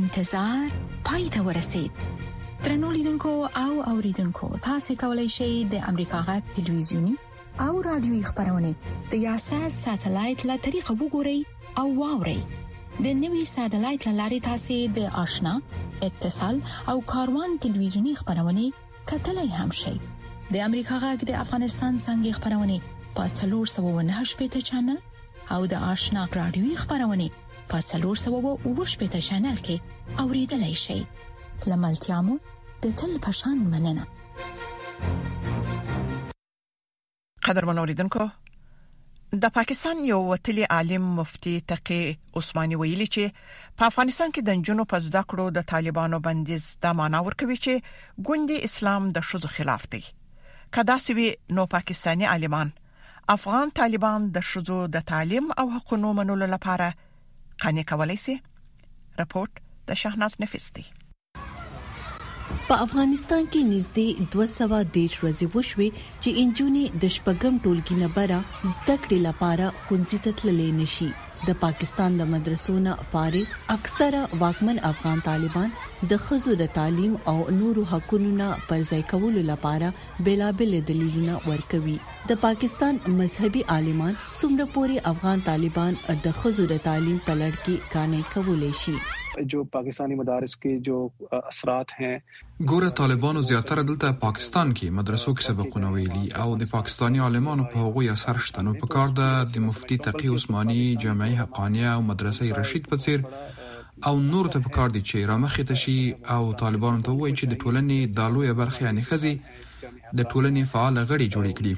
انتظار 0.00 0.66
پای 1.10 1.24
ته 1.38 1.46
ورسید 1.48 1.92
ترنو 2.66 2.88
لیدونکو 2.98 3.32
او 3.64 3.72
اوریدونکو 3.94 4.46
تاسو 4.68 4.92
کولی 5.02 5.28
شئ 5.38 5.52
د 5.74 5.86
امریکا 5.92 6.18
غا 6.28 6.36
ټلویزیونی 6.54 7.14
او 7.66 7.74
رادیوي 7.90 8.22
خبرونه 8.30 8.70
د 8.86 9.12
یاشر 9.26 9.68
ساتلایت 9.84 10.40
له 10.50 10.56
طریقو 10.68 10.92
وګورئ 11.02 11.40
او 11.82 11.86
واورئ 12.00 12.40
د 13.04 13.08
نوي 13.24 13.42
ساتلایت 13.54 14.04
لارې 14.18 14.38
تاسې 14.48 14.78
د 14.96 14.98
آشنا 15.22 15.50
اتصال 16.08 16.56
او 16.92 16.94
کاروان 17.12 17.50
ټلویزیونی 17.64 18.12
خبرونه 18.20 18.64
کتلای 19.10 19.48
هم 19.58 19.70
شي 19.80 19.92
د 20.00 20.54
امریکا 20.66 20.96
غږ 21.04 21.18
د 21.28 21.36
افغانستان 21.44 21.92
څنګه 22.06 22.36
خبرونه 22.38 22.76
پاتلور 23.18 23.64
798 23.74 24.40
پټ 24.40 24.52
چنل 24.70 24.98
او 25.58 25.60
د 25.74 25.86
آشنا 25.92 26.22
رادیوي 26.38 26.74
خبرونه 26.82 27.26
پاتلور 27.74 28.16
798 28.24 29.00
پټ 29.04 29.14
چنل 29.28 29.58
کې 29.68 29.76
اوریدلای 30.24 30.74
شي 30.84 30.98
لملتيامو 31.70 32.34
د 32.88 32.98
تل 33.04 33.12
پشان 33.28 33.56
مننه 33.70 34.04
قدر 37.50 37.64
منوریدونکو 37.72 38.22
د 39.32 39.44
پاکستان 39.54 39.98
یو 40.10 40.18
وتلی 40.26 40.64
عالم 40.74 41.08
مفتي 41.16 41.50
تقي 41.70 42.00
عثماني 42.40 42.76
ویلي 42.82 43.06
چې 43.06 43.40
په 43.80 43.86
افغانستان 43.90 44.30
کې 44.36 44.42
د 44.48 44.60
جنونو 44.68 44.84
په 44.92 45.00
زده 45.06 45.22
کړو 45.32 45.46
د 45.56 45.66
طالبانو 45.72 46.20
بندیز 46.26 46.68
د 46.86 46.94
معنا 47.00 47.18
ورکوي 47.26 47.56
چې 47.58 48.24
ګوندی 48.28 48.56
اسلام 48.68 49.08
د 49.18 49.26
شوز 49.30 49.44
خلاف 49.56 49.84
دی 49.94 50.00
کدا 50.76 50.96
سوي 51.06 51.26
نو 51.58 51.66
پاکستاني 51.76 52.26
عالمان 52.36 52.70
افغان 53.36 53.72
طالبان 53.80 54.30
د 54.38 54.46
شوزو 54.52 54.78
د 54.94 55.04
تعلیم 55.10 55.46
او 55.60 55.66
حقوقو 55.74 56.14
منلو 56.20 56.48
لپاره 56.54 56.88
قانې 57.02 57.84
کولای 57.92 58.16
شي 58.24 58.38
رپورت 59.22 59.62
د 59.92 60.00
شاهناز 60.04 60.38
نفیس 60.44 60.70
دی 60.78 60.86
په 62.68 62.74
افغانستان 62.86 63.42
کې 63.52 63.60
نږدې 63.72 64.06
200 64.32 64.94
دیش 64.98 65.12
ورځې 65.22 65.46
وشوي 65.54 65.88
چې 66.22 66.36
انجونی 66.42 66.84
د 67.02 67.04
شپږم 67.16 67.54
ټولګي 67.64 67.96
نه 68.02 68.08
بره 68.16 68.38
زده 68.74 68.94
کړې 69.02 69.18
لپاره 69.28 69.66
خونځې 69.82 70.18
تتللې 70.24 70.68
نشي 70.80 71.10
د 71.46 71.50
پاکستان 71.62 72.16
د 72.20 72.28
مدرسو 72.32 72.72
نه 72.86 72.94
فارغ 73.12 73.52
اکثره 73.74 74.22
واکمن 74.42 74.80
افغان 74.90 75.20
طالبان 75.28 75.70
د 76.12 76.18
خزو 76.24 76.54
د 76.62 76.70
تعلیم 76.78 77.14
او 77.32 77.36
نورو 77.60 77.84
حقوقو 77.92 78.20
نه 78.40 78.48
پرځای 78.70 79.02
کول 79.12 79.38
لپاره 79.50 79.92
بلابل 80.28 80.74
دلیلونه 80.90 81.36
ورکوي 81.50 81.94
د 82.32 82.42
پاکستان 82.46 82.98
مذهبي 83.20 83.62
عالمان 83.76 84.14
څومره 84.38 84.66
پوری 84.74 84.98
افغان 85.12 85.44
طالبان 85.50 85.92
د 86.26 86.36
خزو 86.40 86.64
د 86.74 86.82
تعلیم 86.88 87.18
په 87.28 87.32
لړ 87.44 87.52
کې 87.62 87.94
کانې 87.96 88.34
کولې 88.34 88.72
شي 88.84 88.96
جو 89.54 89.64
پاکستانی 89.78 90.20
مدارس 90.20 90.56
کے 90.66 90.76
جو 90.90 91.00
اثرات 91.42 91.98
ہیں 92.00 92.14
ګوره 92.66 92.88
طالبانو 92.98 93.40
زیاتره 93.48 93.82
دلته 93.88 94.12
پاکستان 94.22 94.70
کې 94.78 94.90
مدرسو 94.94 95.34
کې 95.34 95.44
سبقونه 95.44 95.90
ویلي 95.96 96.28
او 96.44 96.46
د 96.62 96.68
پاکستانی 96.72 97.18
عالمانو 97.26 97.64
په 97.74 97.78
هغوی 97.84 98.08
اثر 98.14 98.38
شتنو 98.46 98.72
په 98.80 98.86
کار 98.94 99.08
ده 99.20 99.46
د 99.54 99.58
مفتی 99.68 99.98
تقی 100.08 100.32
عثماني 100.38 100.80
جامعې 101.04 101.38
حقانیه 101.42 101.92
او 101.94 102.02
مدرسې 102.10 102.58
رشید 102.60 102.88
په 102.90 102.96
څیر 103.04 103.20
او 104.10 104.14
نور 104.30 104.50
ته 104.54 104.64
په 104.66 104.70
کار 104.80 104.88
دي 104.96 105.02
چې 105.08 105.18
را 105.32 105.36
مخې 105.44 105.64
ته 105.68 105.74
شي 105.84 105.98
او 106.38 106.52
طالبانو 106.64 107.02
ته 107.08 107.12
وایي 107.20 107.34
چې 107.38 107.44
د 107.52 107.54
ټولنې 107.62 108.00
د 108.20 108.36
لوی 108.36 108.50
برخې 108.60 108.92
نه 108.98 109.02
خزي 109.12 109.34
د 110.18 110.20
ټولنې 110.30 110.62
فعال 110.72 110.96
غړي 111.10 111.26
جوړ 111.34 111.46
کړي 111.58 111.74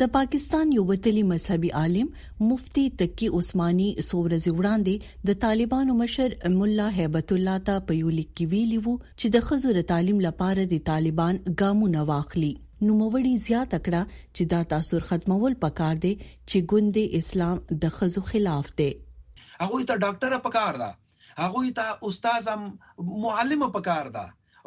د 0.00 0.04
پاکستان 0.14 0.72
یو 0.76 0.82
وتلی 0.88 1.20
مذهبي 1.28 1.68
عالم 1.80 2.08
مفتي 2.48 2.82
تقي 3.02 3.28
عثماني 3.38 3.86
سورزي 4.08 4.52
وړاندې 4.58 4.94
د 5.30 5.38
طالبانو 5.44 5.92
مشر 6.00 6.34
مولا 6.56 6.88
هیبت 6.98 7.28
الله 7.36 7.56
تا 7.68 7.76
په 7.90 7.96
یو 8.00 8.10
لیک 8.18 8.30
کې 8.36 8.50
ویلی 8.50 8.78
وو 8.84 8.94
چې 9.20 9.26
د 9.38 9.44
خزو 9.48 9.70
د 9.78 9.88
تعلیم 9.94 10.18
لپاره 10.26 10.62
د 10.74 10.84
طالبان 10.90 11.34
ګامونه 11.60 12.00
واخلي 12.12 12.52
نو 12.84 12.98
موري 13.02 13.32
زیات 13.48 13.70
کړه 13.88 14.02
چې 14.36 14.42
دا 14.54 14.60
تاثیر 14.76 15.02
ختمول 15.12 15.58
پکار 15.66 15.94
دي 16.06 16.14
چې 16.48 16.58
ګوند 16.76 16.96
اسلام 17.22 17.56
د 17.86 17.98
خزو 17.98 18.26
خلاف 18.30 18.66
دي 18.84 18.90
هغه 18.94 19.84
ته 19.90 20.00
ډاکټر 20.06 20.38
پکار 20.48 20.80
دا 20.86 20.92
هغه 21.44 21.76
ته 21.80 22.00
استاد 22.10 22.50
معلم 23.28 23.68
پکار 23.82 24.12
دا 24.22 24.26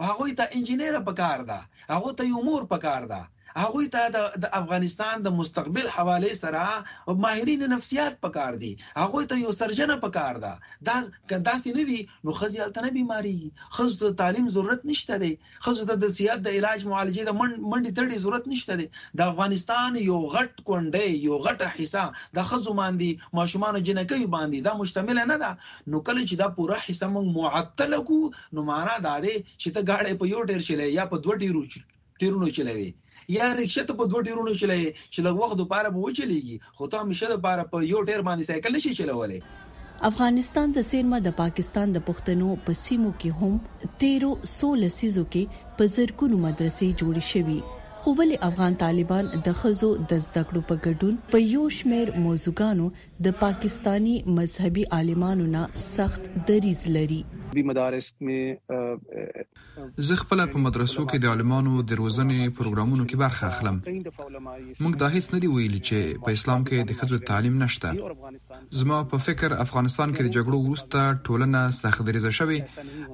هغه 0.09 0.29
ته 0.41 0.53
انجنیر 0.59 0.99
پکار 1.11 1.49
دا 1.53 1.63
هغه 1.95 2.17
ته 2.21 2.33
یو 2.35 2.47
مور 2.51 2.67
پکار 2.75 3.11
دا 3.15 3.21
هغه 3.63 3.81
ته 3.93 4.01
د 4.43 4.45
افغانستان 4.59 5.15
د 5.23 5.27
مستقبل 5.39 5.85
حواله 5.95 6.31
سره 6.43 6.61
ماهرین 7.23 7.61
نفسيات 7.75 8.13
پکار 8.25 8.53
دي 8.63 8.71
هغه 9.01 9.21
ته 9.29 9.35
یو 9.45 9.51
سرجن 9.59 9.91
پکار 10.05 10.35
ده 10.43 10.53
دا 10.87 10.95
کدا 11.29 11.55
سي 11.63 11.69
نه 11.77 11.83
وي 11.89 11.99
نو 12.25 12.29
خزي 12.39 12.59
التنه 12.67 12.89
بيماري 12.99 13.37
خزو 13.75 13.95
ته 14.03 14.17
تعلیم 14.21 14.45
ضرورت 14.55 14.81
نشته 14.91 15.15
دي 15.23 15.31
خزو 15.65 15.83
ته 15.89 15.95
د 16.03 16.05
سیادت 16.17 16.43
د 16.47 16.57
علاج 16.59 16.79
معالجه 16.91 17.23
د 17.25 17.31
منډي 17.71 17.91
تړي 17.97 18.15
ضرورت 18.25 18.45
نشته 18.53 18.73
دي 18.79 18.87
د 19.17 19.19
افغانستان 19.31 19.89
یو 20.09 20.17
غټ 20.35 20.51
کونډه 20.67 21.03
یو 21.27 21.35
غټه 21.45 21.67
حصہ 21.77 22.05
د 22.37 22.49
خزو 22.49 22.71
باندې 22.81 23.09
ماشومان 23.39 23.73
جنکې 23.89 24.31
باندې 24.35 24.57
دا 24.67 24.73
مشتمل 24.81 25.17
نه 25.31 25.37
ده 25.43 25.51
نو 25.91 25.97
کله 26.07 26.21
چې 26.29 26.35
دا 26.41 26.47
پوره 26.57 26.77
حصہ 26.87 27.07
مون 27.15 27.25
معطل 27.39 27.93
کو 28.11 28.19
نو 28.55 28.59
معنا 28.71 28.95
دا 29.07 29.15
ده 29.23 29.35
چې 29.61 29.69
ته 29.75 29.81
گاډه 29.89 30.19
په 30.21 30.25
یو 30.35 30.41
ډیر 30.51 30.61
چلے 30.69 30.87
یا 30.99 31.03
په 31.13 31.17
دوه 31.25 31.35
ډیرو 31.45 31.61
چلے 31.73 31.87
ټیرونو 32.23 32.47
چلوي 32.59 32.87
یا 33.35 33.47
رکشه 33.61 33.83
ته 33.89 33.95
په 34.01 34.05
دوه 34.11 34.25
ډیرونو 34.27 34.53
چلای 34.61 34.83
چې 35.13 35.19
لږ 35.25 35.35
وخت 35.41 35.55
دوپاره 35.61 35.89
به 35.95 35.99
وچلېږي 36.05 36.57
خو 36.75 36.83
ته 36.93 37.05
همیشه 37.05 37.25
د 37.33 37.41
پاره 37.47 37.63
په 37.73 37.77
یو 37.93 37.99
ډیر 38.09 38.19
باندې 38.29 38.47
سایکل 38.51 38.71
نشي 38.79 38.91
چلولې 38.99 39.39
افغانستان 40.11 40.67
د 40.77 40.87
سیمه 40.91 41.17
د 41.23 41.29
پاکستان 41.41 41.87
د 41.97 42.07
پښتنو 42.11 42.49
په 42.69 42.79
سیمو 42.85 43.11
کې 43.19 43.29
هم 43.41 43.53
13 44.05 44.53
16 44.53 44.91
سیزو 44.99 45.23
کې 45.33 45.43
په 45.81 45.93
زرګونو 45.97 46.35
مدرسې 46.47 46.87
جوړې 46.99 47.23
شوې 47.33 47.59
خو 48.03 48.11
ولې 48.17 48.37
افغان 48.47 48.75
طالبان 48.81 49.29
د 49.45 49.55
خزو 49.61 49.87
د 50.11 50.19
زده 50.27 50.43
کړو 50.51 50.61
په 50.67 50.75
ګډون 50.83 51.15
په 51.33 51.41
یو 51.45 51.63
شمیر 51.77 52.11
موضوعګانو 52.27 52.85
د 53.27 53.35
پاکستانی 53.41 54.13
مذهبي 54.37 54.85
عالمانو 54.99 55.47
نه 55.57 55.63
سخت 55.87 56.29
دریز 56.51 56.83
لري 56.97 57.19
مدارس 57.67 58.07
می 58.25 58.35
زه 60.07 60.15
خپل 60.19 60.41
په 60.55 60.59
مدرسو 60.63 61.03
کې 61.03 61.21
د 61.23 61.29
عالمانو 61.31 61.81
د 61.91 61.99
روزنې 62.01 62.49
پروګرامونو 62.57 63.07
کې 63.11 63.21
برخه 63.23 63.47
اخلم 63.53 63.79
موږ 63.85 64.99
دا 65.03 65.07
هیڅ 65.13 65.29
نه 65.35 65.39
دی 65.45 65.49
ویلي 65.53 65.79
چې 65.89 66.19
په 66.27 66.37
اسلام 66.39 66.67
کې 66.71 66.91
د 66.91 66.99
خزو 66.99 67.19
تعلیم 67.31 67.55
نشته 67.63 68.61
زما 68.81 68.99
په 69.13 69.21
فکر 69.29 69.55
افغانستان 69.65 70.15
کې 70.15 70.27
د 70.27 70.35
جګړو 70.35 70.59
وروسته 70.65 71.23
ټولنه 71.29 71.65
سخت 71.79 72.05
دریزه 72.11 72.33
شوی 72.39 72.59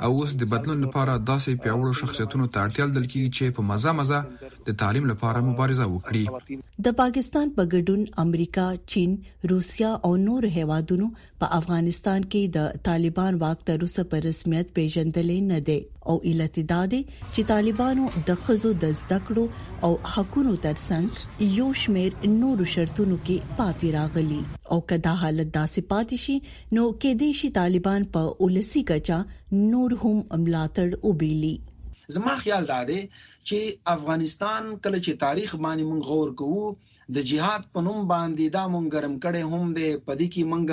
او 0.08 0.12
اوس 0.12 0.36
د 0.44 0.52
بدلون 0.56 0.84
لپاره 0.88 1.16
داسې 1.30 1.64
پیاوړو 1.66 2.02
شخصیتونو 2.04 2.50
ته 2.56 2.68
اړتیا 2.68 2.90
لري 2.98 3.14
چې 3.14 3.58
په 3.60 3.68
مزه 3.72 3.96
مزه 4.02 4.20
د 4.70 4.75
د 4.76 4.80
تعلیم 4.84 5.06
لپاره 5.10 5.42
مبارزه 5.50 5.86
وکړي 5.90 6.60
د 6.86 6.96
پاکستان 7.02 7.52
په 7.58 7.66
ګډون 7.74 8.02
امریکا، 8.24 8.64
چین، 8.94 9.12
روسیا 9.52 9.92
او 10.08 10.10
نور 10.24 10.48
هیوادونو 10.58 11.06
په 11.44 11.48
افغانستان 11.60 12.26
کې 12.32 12.42
د 12.56 12.82
طالبان 12.88 13.38
واک 13.44 13.62
تر 13.70 13.86
اوسه 13.86 14.04
په 14.14 14.22
رسمیت 14.26 14.74
پیژندل 14.80 15.32
نه 15.52 15.60
دي 15.70 15.76
او 16.14 16.16
علت 16.32 16.60
دا 16.74 16.80
دی 16.94 17.00
چې 17.12 17.48
طالبانو 17.52 18.10
د 18.30 18.40
خزو 18.48 18.72
د 18.86 18.92
زدکړو 19.04 19.46
او 19.90 19.92
حقونو 20.16 20.56
ترڅنګ 20.66 21.54
یو 21.62 21.68
شمیر 21.84 22.18
نور 22.34 22.64
شرطونو 22.74 23.20
کې 23.22 23.54
پاتې 23.62 23.94
راغلي 24.00 24.42
او 24.74 24.82
کدا 24.92 25.14
حالت 25.24 25.54
داسې 25.60 25.88
پاتې 25.94 26.26
شي 26.26 26.36
نو 26.50 26.84
کې 26.90 27.22
دې 27.24 27.40
شي 27.44 27.52
طالبان 27.62 28.10
په 28.18 28.36
اولسي 28.44 28.84
کچا 28.94 29.22
نور 29.28 29.98
هم 30.06 30.20
عملاتړ 30.40 31.02
وبېلي 31.04 31.54
زما 32.14 32.32
خیال 32.44 32.64
دا 32.74 32.80
دی 32.90 33.00
چې 33.48 33.60
افغانستان 33.96 34.64
کله 34.84 34.98
چې 35.06 35.12
تاریخ 35.26 35.50
باندې 35.66 35.84
مونږ 35.92 36.02
غور 36.10 36.30
کوو 36.40 36.66
د 37.16 37.28
جهاد 37.32 37.62
په 37.74 37.80
نوم 37.88 38.00
باندې 38.14 38.46
دا 38.58 38.64
مونږ 38.74 38.86
ګرم 38.96 39.16
کړي 39.24 39.42
هم 39.52 39.66
دی 39.78 39.90
پدې 40.08 40.28
کې 40.34 40.50
مونږ 40.52 40.68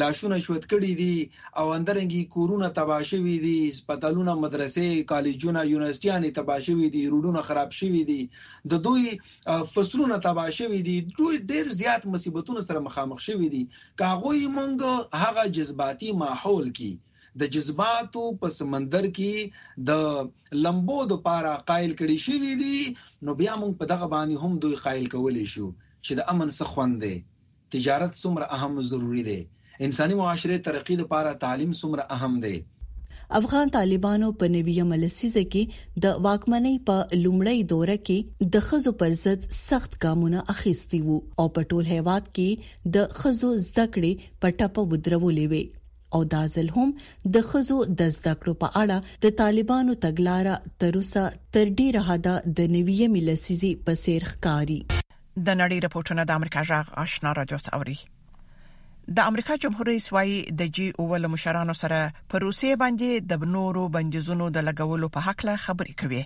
لاشونه 0.00 0.36
شوت 0.46 0.64
کړي 0.72 0.92
دي 1.00 1.16
او 1.60 1.66
اندرنګي 1.78 2.22
کورونه 2.34 2.68
تباشوي 2.80 3.36
دي 3.46 3.58
سپټالونه 3.78 4.32
مدرسې 4.44 4.86
کالجونه 5.12 5.60
یونیورسيټیانې 5.72 6.30
تباشوي 6.40 6.88
دي 6.94 7.02
روډونه 7.12 7.40
خراب 7.48 7.70
شوي 7.80 8.02
دي 8.10 8.20
د 8.72 8.82
دوی 8.86 9.06
فصلونه 9.74 10.16
تباشوي 10.28 10.80
دي 10.88 10.96
دوی 11.18 11.34
ډېر 11.50 11.64
زیات 11.80 12.02
مصیبتونو 12.14 12.60
سره 12.68 12.78
مخامخ 12.88 13.18
شوي 13.28 13.48
دي 13.54 13.62
کاغوي 14.02 14.44
مونږ 14.56 14.80
هغه 15.24 15.42
جذباتي 15.58 16.10
ماحول 16.24 16.66
کې 16.80 16.90
د 17.40 17.46
جذباتو 17.56 18.22
په 18.42 18.48
سمندر 18.56 19.06
کې 19.18 19.86
د 19.90 20.60
لمبو 20.66 20.96
د 21.12 21.22
پاره 21.28 21.52
قائل 21.70 21.92
کړي 22.00 22.16
شوی 22.24 22.52
دي 22.62 22.76
نو 23.26 23.36
بیا 23.40 23.54
موږ 23.60 23.72
په 23.82 23.90
دغه 23.94 24.08
باندې 24.16 24.44
هم 24.44 24.58
دوی 24.64 24.76
قائل 24.88 25.06
کولې 25.14 25.46
شو 25.54 25.68
چې 26.06 26.12
د 26.20 26.28
امن 26.34 26.52
څخه 26.58 26.74
خوند 26.74 27.00
دی 27.06 27.14
تجارت 27.76 28.12
څومره 28.22 28.44
اهم 28.58 28.82
ضروری 28.92 29.24
دی 29.30 29.40
انساني 29.88 30.16
معاشره 30.22 30.58
ترقی 30.68 30.96
لپاره 31.04 31.34
تعلیم 31.48 31.72
څومره 31.80 32.04
اهم 32.18 32.34
دی 32.46 32.54
افغان 33.38 33.70
طالبانو 33.74 34.26
په 34.40 34.48
نوی 34.56 34.74
ملسیزه 34.92 35.42
کې 35.54 36.06
د 36.06 36.20
واکمنۍ 36.26 36.74
په 36.90 36.96
لومړی 37.24 37.68
دوره 37.74 37.96
کې 38.06 38.52
د 38.56 38.66
خزو 38.68 38.92
پر 39.04 39.16
ضد 39.26 39.48
سخت 39.62 39.96
ګامونه 40.06 40.44
اخیستي 40.56 41.00
وو 41.10 41.18
او 41.40 41.48
په 41.58 41.70
ټول 41.74 41.92
هیواد 41.96 42.28
کې 42.32 42.96
د 42.96 43.20
خزو 43.22 43.52
زدکړې 43.66 44.34
په 44.44 44.58
ټپه 44.58 44.90
ودرولې 44.92 45.44
وې 45.54 45.81
او 46.16 46.24
دا 46.34 46.40
ځل 46.54 46.68
هم 46.76 46.88
د 47.36 47.42
خزو 47.50 47.76
د 48.00 48.10
زده 48.16 48.34
کړو 48.40 48.54
په 48.62 48.70
اړه 48.82 49.20
د 49.26 49.36
طالبانو 49.42 49.96
تګلارې 50.06 50.78
تروسه 50.84 51.22
تر 51.56 51.70
ډیره 51.82 52.02
حدا 52.08 52.34
د 52.58 52.72
نویې 52.76 53.08
ملسيزي 53.14 53.70
په 53.86 54.00
سیر 54.02 54.26
ښکاری 54.32 54.78
د 54.90 55.60
نړۍ 55.60 55.78
رپورټونه 55.86 56.26
د 56.30 56.40
امریکا 56.40 56.64
جغ 56.72 56.92
آشنا 57.04 57.32
رادیو 57.40 57.60
اوري 57.78 57.96
د 59.18 59.30
امریکا 59.32 59.56
جمهور 59.64 59.88
رئیس 59.92 60.10
وايي 60.16 60.36
د 60.60 60.74
جی 60.76 60.84
اول 61.04 61.30
مشرانو 61.36 61.76
سره 61.82 62.00
په 62.34 62.42
روسیې 62.44 62.82
باندې 62.84 63.26
د 63.32 63.40
بنورو 63.44 63.88
بندیزونو 63.96 64.46
د 64.56 64.66
لګولو 64.68 65.10
په 65.16 65.26
حق 65.30 65.46
له 65.50 65.56
خبرې 65.64 65.98
کوي 66.02 66.22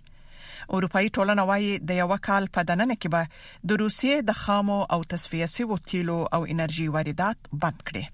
اروپאי 0.76 1.08
ټولنه 1.16 1.46
وايي 1.52 1.72
د 1.92 2.00
یو 2.00 2.18
کال 2.28 2.50
په 2.58 2.66
دننه 2.72 2.98
کې 3.00 3.16
به 3.16 3.72
د 3.72 3.80
روسیې 3.84 4.28
د 4.30 4.38
خامو 4.42 4.78
او 4.96 5.00
تصفیه 5.14 5.50
شوی 5.56 5.80
تیلو 5.92 6.18
او 6.38 6.42
انرژي 6.56 6.86
واردات 6.98 7.48
بند 7.64 7.82
کړي 7.90 8.04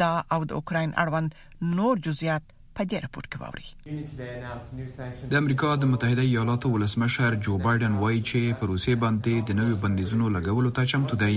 دا 0.00 0.12
او 0.34 0.40
د 0.48 0.50
اوکرين 0.58 0.90
اړوند 1.02 1.28
نور 1.76 1.94
جزئیات 2.06 2.44
په 2.78 2.84
دې 2.92 3.00
راپور 3.02 3.26
کې 3.32 3.42
واوري 3.42 5.26
د 5.32 5.40
امریکا 5.40 5.68
د 5.82 5.90
متحده 5.92 6.22
ایالاتو 6.28 6.70
ولسمشر 6.76 7.36
جو 7.48 7.58
بایدن 7.66 7.98
وایي 7.98 8.22
چې 8.30 8.56
په 8.62 8.70
روسي 8.70 8.94
باندې 9.04 9.44
د 9.50 9.58
نوې 9.58 9.76
بندیزونو 9.84 10.30
لګولو 10.36 10.72
ته 10.78 10.88
چمتو 10.92 11.18
دی 11.20 11.36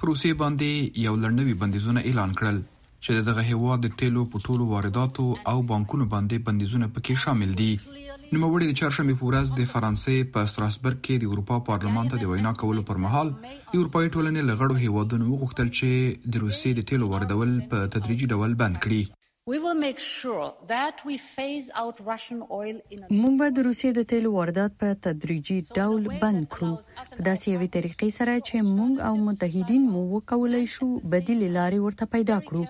پروسې 0.02 0.42
باندې 0.42 1.06
یو 1.06 1.14
لړنوي 1.22 1.56
بندیزونه 1.62 2.00
اعلان 2.10 2.34
کړل 2.40 2.60
چې 3.06 3.24
دغه 3.28 3.42
هیواد 3.48 3.84
د 3.86 3.92
تیلو 4.00 4.22
په 4.32 4.44
ټولو 4.46 4.64
وارداتو 4.70 5.26
او 5.52 5.56
بانکونو 5.72 6.06
باندې 6.14 6.46
بندیزونه 6.48 6.88
پکې 6.96 7.24
شامل 7.24 7.54
دي 7.60 7.68
نوموړي 7.84 8.66
د 8.66 8.74
چړشمې 8.78 9.20
په 9.20 9.30
ورځ 9.30 9.52
د 9.60 9.70
فرانسې 9.72 10.30
په 10.34 10.50
ستراسبورګ 10.52 10.98
کې 11.06 11.22
د 11.22 11.32
اروپا 11.34 11.58
پارلمان 11.70 12.12
ته 12.12 12.22
د 12.24 12.32
وینا 12.32 12.52
کولو 12.64 12.84
پر 12.92 13.00
مهال 13.06 13.32
د 13.46 13.78
اروپای 13.80 14.12
ټولنې 14.14 14.50
لغړو 14.50 14.82
هیوادونو 14.84 15.30
وغوښتل 15.32 15.72
چې 15.78 16.34
د 16.34 16.44
روسي 16.44 16.74
د 16.80 16.88
تیلو 16.92 17.10
واردول 17.14 17.56
په 17.72 17.90
تدریجي 17.96 18.30
ډول 18.34 18.54
بند 18.64 18.82
کړي 18.86 19.02
مونږ 23.20 23.34
به 23.40 23.46
د 23.52 23.58
روسیې 23.68 23.90
د 23.94 24.00
تیلو 24.10 24.32
واردات 24.34 24.72
په 24.80 24.88
تدریجي 25.04 25.56
ډول 25.78 26.02
بند 26.24 26.42
کړو 26.54 26.72
په 26.80 27.22
داسې 27.28 27.46
یوې 27.54 27.68
طریقې 27.76 28.10
سره 28.18 28.34
چې 28.48 28.56
مونږ 28.76 28.92
او 29.08 29.14
متحدین 29.28 29.82
مو 29.92 30.00
وکولای 30.16 30.64
شو 30.74 30.88
بدیل 31.14 31.40
لارې 31.56 31.78
ورته 31.86 32.04
پیدا 32.16 32.36
کړو 32.46 32.62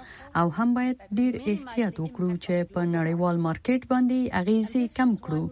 او 0.42 0.46
هم 0.59 0.68
باید 0.78 0.96
ډیر 1.20 1.35
احتیاط 1.52 1.94
وکړو 1.98 2.33
چې 2.44 2.54
په 2.74 2.80
نړیوال 2.94 3.37
مارکیټ 3.48 3.83
باندې 3.92 4.18
اغیزې 4.40 4.85
کم 4.98 5.11
کړو 5.24 5.42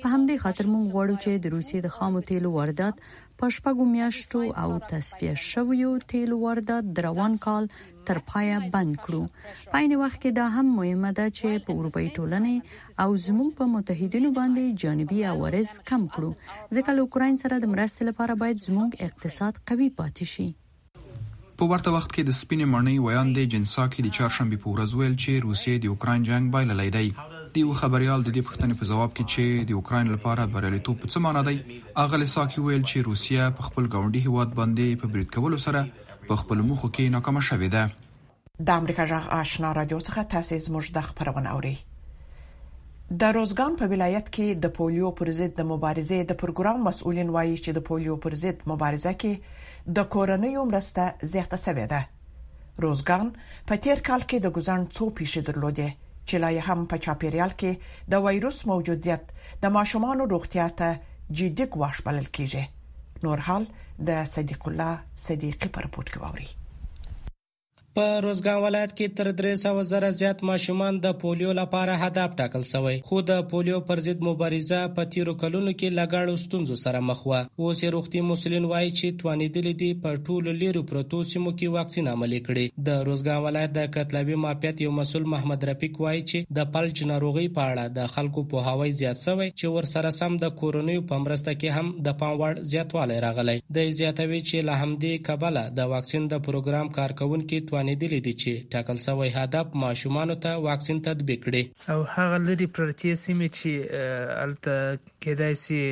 په 0.00 0.06
همدې 0.14 0.36
خاطر 0.44 0.64
مونږ 0.74 0.84
غواړو 0.94 1.14
چې 1.24 1.30
د 1.42 1.44
روسیې 1.56 1.78
د 1.88 1.96
خامو 1.96 2.20
تیلو 2.30 2.48
واردات 2.58 2.96
په 3.40 3.48
شپږو 3.56 3.84
میاشتو 3.94 4.40
او 4.62 4.68
تصفیه 4.90 5.34
شویو 5.50 5.90
تیل 6.12 6.32
واردات 6.42 6.90
دروان 6.98 7.36
کال 7.46 7.68
تر 8.10 8.18
پایه 8.30 8.58
بند 8.74 8.98
کړو 9.04 9.20
په 9.74 9.82
عین 9.84 9.94
وخت 10.02 10.18
کې 10.22 10.32
دا 10.38 10.46
هم 10.56 10.66
مهمه 10.80 11.12
ده 11.18 11.26
چې 11.38 11.64
په 11.68 11.76
اروپאי 11.78 12.06
ټولنې 12.18 13.00
او 13.04 13.08
زموږ 13.26 13.48
په 13.62 13.68
متحدینو 13.76 14.32
باندې 14.38 14.80
جانبي 14.84 15.20
عوارض 15.32 15.72
کم 15.92 16.04
کړو 16.14 16.30
ځکه 16.78 16.96
له 16.98 17.06
اوکرين 17.06 17.40
سره 17.44 17.60
د 17.64 17.72
مرستې 17.74 18.10
لپاره 18.12 18.38
باید 18.44 18.64
زموږ 18.68 19.00
اقتصاد 19.10 19.62
قوي 19.72 19.88
پاتې 19.98 20.36
شي 20.36 20.48
په 20.94 21.74
ورته 21.74 21.96
وخت 21.96 22.14
کې 22.14 22.22
د 22.30 22.38
سپینې 22.40 22.72
مړنۍ 22.74 22.98
ویان 23.06 23.34
د 23.38 23.50
جنسا 23.56 23.84
کې 23.92 24.06
د 24.08 24.16
چهارشنبه 24.20 24.64
په 24.64 24.68
ورځ 24.74 24.90
ویل 25.00 25.14
چې 25.22 25.46
روسیې 25.48 25.84
د 25.84 25.94
اوکرين 25.94 26.30
جنگ 26.30 26.54
بایللی 26.56 26.90
دی 26.98 27.08
د 27.54 27.70
خبريال 27.78 28.24
د 28.26 28.32
دې 28.34 28.42
پوښتنې 28.48 28.74
په 28.80 28.86
جواب 28.88 29.14
کې 29.14 29.24
چې 29.32 29.62
د 29.68 29.78
اوکرين 29.78 30.10
لپاره 30.14 30.44
بریالیتوب 30.56 30.98
په 31.04 31.12
څه 31.12 31.22
معنی 31.24 31.44
دی 31.46 31.78
اغه 32.02 32.18
لساکي 32.22 32.62
ویل 32.66 32.82
چې 32.90 33.06
روسیا 33.06 33.46
په 33.60 33.66
خپل 33.68 33.86
ګاونډي 33.94 34.22
هواد 34.26 34.50
باندې 34.58 34.98
په 35.02 35.10
برید 35.14 35.30
کولو 35.36 35.56
سره 35.64 35.80
په 36.28 36.36
خپل 36.42 36.60
موخو 36.68 36.90
کې 36.90 37.14
ناکامه 37.14 37.40
شوې 37.48 37.70
ده 37.76 38.68
د 38.68 38.76
امریکا 38.82 39.06
جغ 39.12 39.26
آشنا 39.38 39.70
رادیو 39.80 39.98
څخه 40.08 40.30
تاسو 40.34 40.58
زموږ 40.66 40.94
د 40.98 41.06
خبرونه 41.08 41.54
اوري 41.56 41.72
د 43.22 43.34
روزګان 43.38 43.78
په 43.82 43.92
ولایت 43.94 44.30
کې 44.36 44.60
د 44.66 44.74
پولیو 44.78 45.10
پر 45.22 45.32
ضد 45.40 45.56
د 45.60 45.68
مبارزې 45.72 46.28
د 46.32 46.38
پروګرام 46.44 46.86
مسؤلین 46.90 47.32
وایي 47.38 47.56
چې 47.56 47.80
د 47.80 47.86
پولیو 47.90 48.20
پر 48.28 48.36
ضد 48.44 48.66
مبارزه 48.74 49.14
کې 49.24 49.88
د 50.00 50.06
کورنۍ 50.16 50.68
مرسته 50.70 51.26
زیاته 51.34 51.58
شوې 51.66 51.90
ده 51.94 52.86
روزګان 52.86 53.34
په 53.72 53.84
تیر 53.88 54.06
کال 54.10 54.28
کې 54.28 54.46
د 54.46 54.56
ګزان 54.60 54.86
څو 54.96 55.10
پیښې 55.20 55.50
درلودې 55.50 55.90
چې 56.30 56.36
لا 56.44 56.50
هم 56.68 56.80
په 56.90 56.96
چاپیریال 57.04 57.52
کې 57.60 57.72
د 58.12 58.22
وایروس 58.26 58.58
موجودیت 58.72 59.24
د 59.62 59.74
ماشومان 59.76 60.16
روغتیا 60.34 60.66
ته 60.80 60.88
جدي 61.40 61.64
ګواښ 61.74 61.96
بلل 62.06 62.28
کیږي 62.36 62.64
نور 63.24 63.38
حال 63.48 63.64
د 64.10 64.22
صدیق 64.34 64.62
الله 64.68 64.94
صدیقي 65.26 65.68
پر 65.76 65.84
پورت 65.94 66.08
کوي 66.14 66.48
په 67.98 68.20
روزګان 68.24 68.58
ولایت 68.62 68.92
کې 68.98 69.06
تر 69.18 69.28
300 69.38 69.70
زره 69.86 70.08
زیات 70.16 70.42
ماشومان 70.48 70.98
د 71.04 71.14
پولیو 71.20 71.52
لپاره 71.58 71.94
هدف 72.02 72.34
ټاکل 72.40 72.66
شوی 72.66 72.98
خو 73.06 73.16
د 73.30 73.38
پولیو 73.54 73.78
پر 73.88 74.02
ضد 74.04 74.20
مبارزه 74.26 74.76
په 74.98 75.08
تیرو 75.16 75.32
کلونو 75.40 75.72
کې 75.72 75.96
لګاړو 76.00 76.42
ستونزو 76.42 76.76
سره 76.82 77.00
مخ 77.06 77.24
و 77.30 77.32
اوس 77.64 77.82
روغتي 77.94 78.22
مسولین 78.26 78.68
وایي 78.72 78.92
چې 78.98 79.16
توانیدل 79.22 79.66
دي 79.80 79.88
په 80.04 80.20
ټولو 80.28 80.54
لیرو 80.60 80.82
پروتو 80.90 81.22
سیمو 81.30 81.54
کې 81.56 81.74
واکسین 81.80 82.12
عملي 82.12 82.40
کړي 82.50 82.84
د 82.90 83.00
روزګان 83.08 83.40
ولایت 83.46 83.74
د 83.80 83.90
کتلبي 83.98 84.38
مافیت 84.44 84.84
یو 84.86 84.92
مسول 85.00 85.26
محمد 85.34 85.66
رفیق 85.72 86.00
وایي 86.06 86.22
چې 86.30 86.56
د 86.60 86.70
پلج 86.78 87.02
ناروغي 87.12 87.48
په 87.58 87.66
اړه 87.72 87.98
د 87.98 88.14
خلکو 88.14 88.46
پوهاوی 88.54 88.94
زیات 89.02 89.22
شوی 89.24 89.50
چې 89.50 89.74
ور 89.78 89.90
سره 89.96 90.14
سم 90.20 90.38
د 90.44 90.54
کورونیو 90.62 91.04
په 91.10 91.20
مرسته 91.26 91.58
کې 91.58 91.80
هم 91.82 91.92
د 92.10 92.16
پام 92.22 92.38
وړ 92.38 92.70
زیاتوالی 92.76 93.18
راغلی 93.26 93.58
د 93.80 93.92
زیاتوي 94.00 94.40
چې 94.46 94.70
له 94.70 94.80
همدې 94.86 95.28
کبله 95.32 95.68
د 95.82 95.94
واکسین 95.96 96.32
د 96.36 96.42
پروګرام 96.48 96.96
کارکونکو 97.02 97.78
توانېدلې 97.80 98.18
دي 98.26 98.34
چې 98.42 98.52
ټاکل 98.72 98.98
شوی 99.06 99.30
هدف 99.38 99.66
ماشومانو 99.84 100.34
ته 100.44 100.50
واکسین 100.68 100.98
تطبیق 101.08 101.40
کړي 101.46 101.62
او 101.92 101.98
هغه 102.14 102.38
لري 102.48 102.66
پرتې 102.76 103.10
سیمې 103.24 103.48
چې 103.58 103.70
الته 104.44 104.74
کېدای 105.22 105.54
شي 105.64 105.82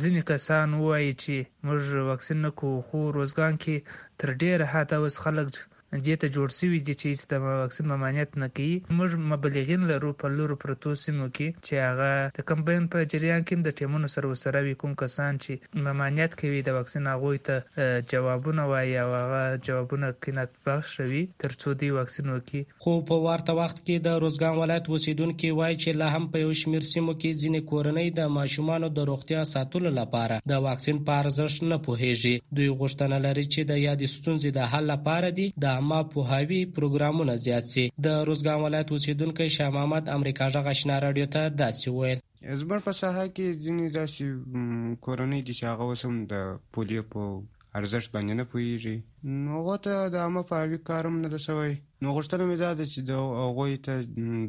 ځینې 0.00 0.20
کسان 0.30 0.68
وایي 0.86 1.12
چې 1.22 1.34
موږ 1.66 1.80
واکسین 2.10 2.38
نه 2.46 2.50
کوو 2.58 2.84
خو 2.86 2.98
روزګان 3.18 3.54
کې 3.62 3.76
تر 4.20 4.28
ډیره 4.40 4.64
حتی 4.72 4.96
اوس 5.00 5.14
خلک 5.24 5.48
دې 5.96 6.16
ته 6.22 6.28
جوړ 6.36 6.48
شوي 6.56 6.78
دي 6.86 6.94
چې 7.00 7.12
هېڅ 7.12 7.20
د 7.32 7.60
واکسین 7.64 7.86
ممانعت 7.90 8.34
نه 8.42 8.48
کوي 8.56 8.72
موږ 8.98 9.12
مبلغین 9.32 9.84
لرو 9.90 10.10
په 10.22 10.32
لورو 10.40 10.56
پرتو 10.64 10.90
سیمو 11.02 11.28
کې 11.36 11.64
چې 11.68 11.80
هغه 11.90 12.10
د 12.38 12.46
کمپاین 12.50 12.88
په 12.94 13.06
جریان 13.14 13.46
کې 13.46 13.64
د 13.66 13.76
ټیمونو 13.80 14.10
سره 14.14 14.32
وسره 14.32 14.62
وي 14.66 14.74
کوم 14.82 14.96
کسان 15.02 15.40
چې 15.44 15.82
ممانعت 15.86 16.36
کوي 16.42 16.60
د 16.66 16.76
واکسین 16.78 17.08
هغه 17.12 17.32
ته 17.50 17.88
جوابونه 18.14 18.66
وایي 18.72 18.92
او 19.04 19.08
هغه 19.20 19.40
جوابونه 19.70 20.10
قینت 20.26 20.52
بخښ 20.68 20.90
شوي 20.98 21.22
تر 21.46 21.54
څو 21.62 21.74
دی 21.84 21.88
واکسین 22.00 22.28
وکي 22.34 22.62
خو 22.86 22.94
په 23.12 23.18
ورته 23.28 23.56
وخت 23.60 23.82
کې 23.82 24.06
د 24.08 24.20
روزګان 24.26 24.60
ولایت 24.64 24.92
اوسیدونکو 24.92 25.54
وایي 25.62 25.76
چې 25.84 26.00
لا 26.02 26.10
هم 26.16 26.28
په 26.36 26.44
یو 26.44 26.52
شمیر 26.64 26.86
سیمو 26.92 27.16
کې 27.20 27.44
ځینې 27.44 27.72
کورنۍ 27.72 28.14
د 28.20 28.30
ماشومانو 28.36 28.92
د 29.00 29.10
روغتیا 29.14 29.42
ساتلو 29.54 29.96
لپاره 30.02 30.40
د 30.54 30.62
واکسین 30.68 31.02
په 31.10 31.18
ارزښت 31.24 31.66
نه 31.74 31.82
پوهیږي 31.90 32.54
دوی 32.58 32.70
غوښتنه 32.78 33.24
لري 33.26 33.48
چې 33.50 33.72
د 33.74 33.82
یادې 33.86 34.16
ستونزې 34.18 34.58
د 34.60 34.72
حل 34.76 34.90
لپاره 34.94 35.34
دي 35.42 35.50
د 35.68 35.74
عامه 35.78 36.02
پوهاوي 36.14 36.60
پروګرامونه 36.76 37.32
زیات 37.46 37.66
شي 37.72 37.82
د 38.06 38.08
روزګان 38.28 38.58
ولایت 38.66 38.88
اوسیدونکو 38.92 39.42
شاه 39.56 39.70
محمد 39.76 40.04
امریکا 40.16 40.44
ژغ 40.54 40.66
آشنا 40.72 40.96
رادیو 41.04 41.26
ته 41.34 41.42
داسې 41.60 41.88
ویل 41.98 42.18
زبر 42.62 42.78
په 42.86 42.92
ساحه 43.02 43.24
کې 43.36 43.46
ځینې 43.64 43.86
داسې 43.98 44.24
کورنۍ 45.06 45.40
دي 45.46 45.52
چې 45.60 45.64
هغه 45.72 45.84
وسم 45.92 46.14
د 46.32 46.34
پولیو 46.74 47.04
په 47.12 47.22
ارزښت 47.78 48.08
باندې 48.14 48.32
نه 48.40 48.44
پوهیږي 48.50 48.94
نو 49.42 49.50
هغه 49.58 49.74
ته 49.84 49.94
د 50.14 50.16
عامه 50.24 50.42
پوهاوي 50.48 50.78
کار 50.88 51.02
هم 51.08 51.16
نه 51.24 51.28
ده 51.34 51.38
سوی 51.48 51.72
نو 52.02 52.06
غوښتنه 52.16 52.44
مې 52.48 52.56
دا 52.64 52.70
ده 52.78 52.84
چې 52.92 53.00
د 53.10 53.12
هغوی 53.44 53.74
ته 53.86 53.94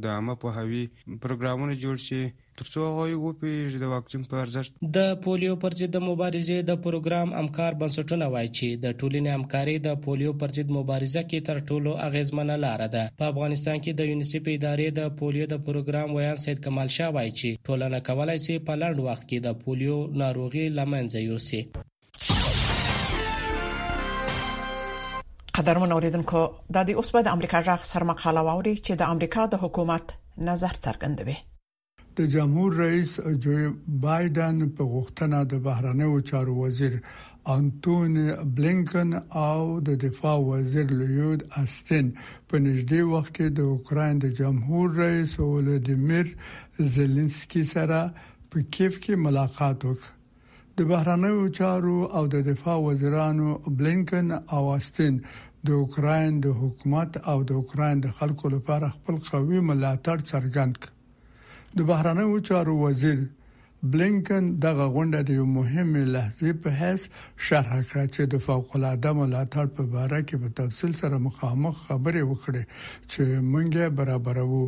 د 0.03 0.05
عامه 0.15 0.35
پوهاوي 0.43 0.83
پروګرامونه 1.23 1.73
جوړ 1.83 1.95
شي 2.07 2.21
ترڅو 2.59 2.79
هغوی 2.89 3.13
وپیژني 3.17 3.79
د 3.81 3.85
واکسین 3.95 4.21
په 4.31 4.35
ارزښت 4.45 4.71
د 4.97 4.99
پولیو 5.25 5.53
پر 5.63 5.73
ضد 5.81 5.91
د 5.93 5.99
مبارزې 6.09 6.57
د 6.69 6.71
پروګرام 6.85 7.29
همکار 7.39 7.71
بنسټونه 7.83 8.25
وایي 8.35 8.49
چې 8.57 8.67
د 8.83 8.85
ټولنې 9.01 9.29
همکاري 9.37 9.75
د 9.87 9.89
پولیو 10.07 10.35
پر 10.41 10.49
ضد 10.59 10.69
مبارزه 10.79 11.21
کې 11.29 11.39
تر 11.49 11.57
ټولو 11.69 11.91
اغیزمنه 12.09 12.55
لار 12.65 12.81
ده 12.97 13.03
په 13.19 13.23
افغانستان 13.33 13.77
کې 13.83 13.91
د 13.93 14.01
یونیسف 14.11 14.43
ادارې 14.57 14.87
د 14.99 15.01
پولیو 15.21 15.45
د 15.49 15.55
پروګرام 15.69 16.07
ویان 16.19 16.37
سید 16.47 16.59
کمال 16.67 16.89
شاه 16.97 17.13
وایي 17.19 17.31
چې 17.39 17.49
ټولنه 17.69 17.97
کولای 18.11 18.39
شي 18.47 18.55
په 18.67 18.73
لاند 18.83 18.97
وخت 19.09 19.23
کې 19.29 19.37
د 19.45 19.49
پولیو 19.63 19.97
ناروغي 20.25 20.65
لمنځه 20.77 21.19
یوسي 21.29 21.61
قدرمن 25.57 25.91
اوریدونکو 25.91 26.41
د 26.77 26.87
دې 26.87 26.95
اوس 27.01 27.09
په 27.15 27.25
د 27.27 27.37
امریکا 27.37 27.59
ژغ 27.67 27.85
سرمقاله 27.91 28.41
ووري 28.47 28.73
چې 28.85 28.97
د 29.01 29.13
امریکا 29.15 29.45
د 29.53 29.61
حکومت 29.63 30.11
نظر 30.49 30.79
څرګندوي 30.85 31.37
د 32.19 32.29
جمهور 32.35 32.75
رئیس 32.81 33.11
جو 33.45 33.55
بایدن 34.05 34.61
په 34.77 34.87
غوښتنه 34.93 35.41
د 35.53 35.61
بهرنیو 35.67 36.19
چارو 36.31 36.55
وزیر 36.61 36.97
انټونی 37.55 38.25
بلینکن 38.57 39.09
او 39.45 39.59
د 39.89 39.99
دفاع 40.05 40.35
وزیر 40.49 40.91
لیود 41.01 41.41
استن 41.63 42.11
په 42.49 42.55
نږدې 42.67 43.01
وخت 43.13 43.31
کې 43.37 43.47
د 43.59 43.71
اوکرين 43.75 44.23
د 44.25 44.35
جمهور 44.41 44.87
رئیس 45.03 45.39
ولادیمیر 45.39 46.33
زيلنسکي 46.95 47.63
سره 47.73 48.01
په 48.51 48.65
کیف 48.75 48.93
کې 49.03 49.23
ملاقات 49.27 49.79
وکړ 49.89 50.15
د 50.79 50.83
بهرنیو 50.89 51.39
چارو 51.57 51.95
او 52.17 52.21
د 52.33 52.43
دفاع 52.49 52.73
وزیرانو 52.83 53.47
بلینکن 53.79 54.27
او 54.57 54.59
استن 54.73 55.17
د 55.69 55.73
اوکرين 55.79 56.37
د 56.45 56.53
حکومت 56.59 57.17
او 57.31 57.35
د 57.49 57.57
اوکرين 57.61 58.01
د 58.05 58.13
خلکو 58.19 58.51
لپاره 58.53 58.91
خپل 58.97 59.17
قوي 59.31 59.59
ملاتړ 59.71 60.17
څرګند 60.31 60.79
کړ 60.85 61.81
د 61.81 61.89
بهرنیو 61.89 62.39
چارو 62.51 62.75
وزیر 62.83 63.19
بلینکن 63.95 64.47
دغه 64.67 64.85
غونډه 64.95 65.21
د 65.31 65.41
یو 65.41 65.45
مهمه 65.57 66.05
لحظه 66.13 66.55
په 66.63 66.79
حیث 66.83 67.03
شرح 67.49 67.75
کړه 67.75 68.15
چې 68.15 68.31
د 68.35 68.45
فوق 68.47 68.73
العاده 68.81 69.13
ملاتړ 69.19 69.75
په 69.75 70.07
اړه 70.07 70.25
کې 70.29 70.43
په 70.45 70.55
تفصیل 70.61 70.95
سره 71.01 71.21
مخامخ 71.27 71.83
خبرې 71.83 72.31
وکړي 72.31 72.63
چې 73.11 73.45
مونږه 73.51 73.93
برابرو 73.99 74.63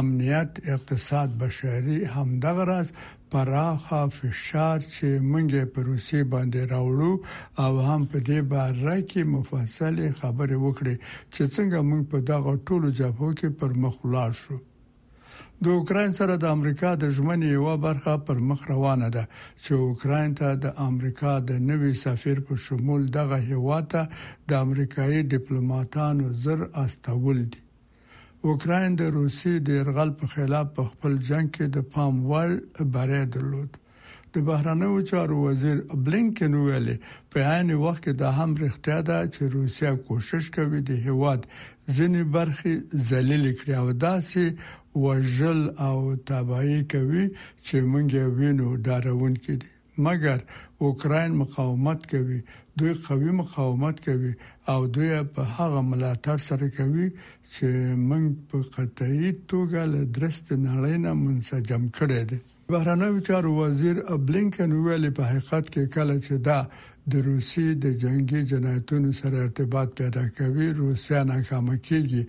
امنیت 0.00 0.58
اقتصاد 0.78 1.32
بشري 1.44 1.96
همدغه 2.16 2.66
راز 2.72 2.92
پراخه 3.32 4.02
فشار 4.18 4.78
چې 4.94 5.08
مونږه 5.32 5.62
په 5.74 5.80
روسي 5.88 6.22
باندې 6.32 6.60
راوړو 6.72 7.10
او 7.64 7.70
هم 7.88 8.02
په 8.12 8.18
دې 8.28 8.40
باره 8.52 8.96
کې 9.10 9.20
مفصل 9.36 9.96
خبرې 10.20 10.56
وکړي 10.64 10.96
چې 11.34 11.42
څنګه 11.54 11.78
مونږ 11.88 12.02
په 12.12 12.18
دغه 12.30 12.52
ټولو 12.66 12.86
جبهو 12.98 13.28
کې 13.38 13.48
پر 13.58 13.70
مخ 13.82 13.94
ولاړ 14.04 14.30
شو 14.42 14.56
د 15.62 15.64
اوکرين 15.78 16.10
سره 16.18 16.34
د 16.36 16.44
امریکا 16.56 16.90
د 17.02 17.04
ژمنې 17.16 17.48
یو 17.58 17.66
برخه 17.86 18.12
پر 18.26 18.38
مخ 18.48 18.60
روانه 18.72 19.08
ده 19.16 19.24
چې 19.62 19.72
اوکرين 19.86 20.30
ته 20.38 20.48
د 20.64 20.66
امریکا 20.88 21.32
د 21.48 21.50
نوي 21.70 21.92
سفیر 22.06 22.38
په 22.46 22.54
شمول 22.64 23.02
دغه 23.18 23.36
هیواته 23.50 24.00
د 24.48 24.52
امریکایي 24.64 25.20
ډیپلوماټانو 25.32 26.26
زر 26.44 26.58
استول 26.84 27.38
دي 27.52 27.60
اوکراین 28.48 28.90
د 29.00 29.02
روسي 29.18 29.54
د 29.66 29.68
يرغل 29.78 30.10
په 30.20 30.26
خلاف 30.34 30.66
په 30.76 30.82
خپل 30.90 31.12
جنگ 31.28 31.46
کې 31.54 31.66
د 31.76 31.78
پام 31.92 32.14
وړ 32.30 32.50
بری 32.94 33.22
درلود 33.34 33.70
د 34.34 34.36
بهرانه 34.48 34.88
چارو 35.10 35.36
وزیر 35.46 35.76
بلینکن 36.06 36.52
ویل 36.66 36.86
په 37.32 37.38
عین 37.52 37.68
وخت 37.84 38.00
کې 38.04 38.12
د 38.20 38.22
هم 38.38 38.50
رښتیا 38.64 38.98
ده 39.08 39.18
چې 39.34 39.42
روسیا 39.56 39.90
کوشش 40.06 40.44
کوي 40.56 40.80
د 40.84 40.90
هواد 41.06 41.40
ځینې 41.96 42.20
برخې 42.36 42.74
ذلیل 43.10 43.44
کړي 43.58 43.72
او 43.82 43.86
داسې 44.06 44.44
وژل 45.04 45.60
او 45.88 45.96
تباہي 46.28 46.80
کوي 46.94 47.24
چې 47.66 47.76
مونږ 47.92 48.10
وینو 48.38 48.68
دارون 48.88 49.34
کې 49.44 49.54
دي 49.64 49.70
مګر 50.06 50.36
اوکرين 50.86 51.30
مقاومت 51.42 52.00
کوي 52.12 52.38
دوی 52.78 52.92
قوي 53.06 53.30
مقاومت 53.40 53.96
کوي 54.06 54.32
او 54.72 54.80
دوی 54.94 55.10
په 55.34 55.42
هغه 55.56 55.80
ملاتړ 55.90 56.38
سره 56.48 56.66
کوي 56.78 57.06
چې 57.54 57.68
موږ 58.08 58.24
په 58.50 58.58
قطعي 58.76 59.28
توګه 59.52 59.80
له 59.92 60.00
درست 60.16 60.46
نړۍ 60.66 60.94
نه 61.04 61.12
منسجم 61.24 61.82
کړی 61.98 62.22
دی 62.30 62.38
بهرنوي 62.76 63.20
چارو 63.28 63.50
وزیر 63.60 63.96
بلینکن 64.28 64.70
ویل 64.84 65.04
په 65.18 65.22
حقیقت 65.30 65.64
کې 65.74 65.84
کله 65.96 66.16
چې 66.26 66.34
دا 66.48 66.60
د 67.12 67.26
روسي 67.26 67.66
د 67.84 67.98
جنگي 68.02 68.40
جنایتونو 68.52 69.10
سره 69.20 69.36
ارتباط 69.46 69.88
پیدا 70.00 70.24
کوي 70.40 70.68
روسیا 70.84 71.20
ناکامه 71.34 71.76
کیږي 71.90 72.22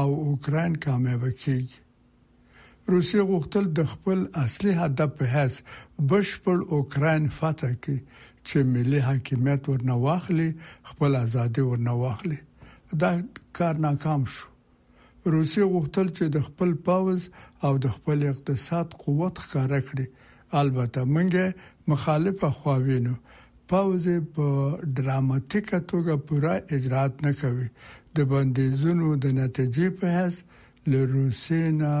او 0.00 0.08
اوکرين 0.28 0.72
کامیاب 0.86 1.22
کیږي 1.42 1.76
روسیه 2.92 3.22
غوښتل 3.32 3.64
د 3.78 3.86
خپل 3.92 4.18
اصلي 4.44 4.72
هدف 4.80 5.10
په 5.18 5.24
هڅ 5.34 5.54
بشپړ 6.08 6.58
اوکرين 6.78 7.22
فتح 7.38 7.70
کړي 7.82 8.00
چې 8.48 8.56
ملي 8.72 9.00
حاکمیت 9.08 9.62
ورنه 9.70 9.94
واخلي 10.06 10.48
خپل 10.90 11.10
ازادي 11.24 11.62
ورنه 11.70 11.94
واخلي 12.02 12.38
دا 13.04 13.10
کار 13.58 13.74
ناکام 13.86 14.22
شو 14.34 14.46
روسیه 15.34 15.64
غوښتل 15.72 16.06
چې 16.16 16.24
د 16.36 16.46
خپل 16.48 16.70
پاوز 16.88 17.20
او 17.68 17.72
د 17.84 17.94
خپل 17.96 18.18
اقتصاد 18.32 18.88
قوت 19.04 19.34
ښکارا 19.44 19.80
کړي 19.88 20.06
البته 20.64 21.00
منګه 21.14 21.46
مخالفه 21.92 22.50
خواوینو 22.58 23.14
پاوز 23.72 24.04
په 24.36 24.46
ډراماتیکه 24.98 25.78
توګه 25.94 26.14
پوره 26.28 26.54
اجرات 26.78 27.12
نه 27.28 27.32
کوي 27.40 27.68
د 28.18 28.30
بندیزونو 28.34 29.08
د 29.24 29.26
نتیجې 29.40 29.86
په 30.00 30.06
هڅه 30.18 30.42
له 30.92 31.00
روسیې 31.16 31.64
نه 31.80 31.92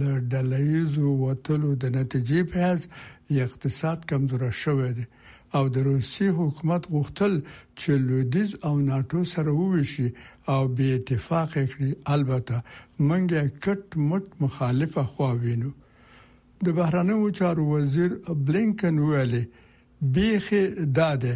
له 0.00 0.10
ډلېزو 0.32 1.06
وټلو 1.24 1.70
د 1.82 1.84
نتیجې 1.98 2.40
په 2.50 2.58
اساس 2.70 2.80
اقتصاد 3.46 3.98
کمزور 4.10 4.42
شوی 4.62 4.90
دی 4.96 5.04
او 5.56 5.64
د 5.74 5.76
روسي 5.88 6.28
حکومت 6.38 6.82
غوښتل 6.94 7.34
چې 7.80 7.90
لودیز 8.08 8.50
او 8.68 8.74
ناتو 8.88 9.20
سره 9.34 9.50
وویشي 9.60 10.08
او 10.54 10.62
به 10.76 10.86
اتفاق 10.98 11.50
کړي 11.70 11.90
البته 12.14 12.56
منګه 13.08 13.42
کټ 13.64 13.82
مټ 14.08 14.26
مخالفه 14.44 15.04
خوا 15.12 15.30
وینو 15.42 15.70
د 16.64 16.66
بهرانه 16.78 17.16
چارو 17.40 17.62
وزیر 17.74 18.10
بلینکن 18.46 18.96
ویلي 19.10 19.42
بیخي 20.14 20.64
داده 21.00 21.34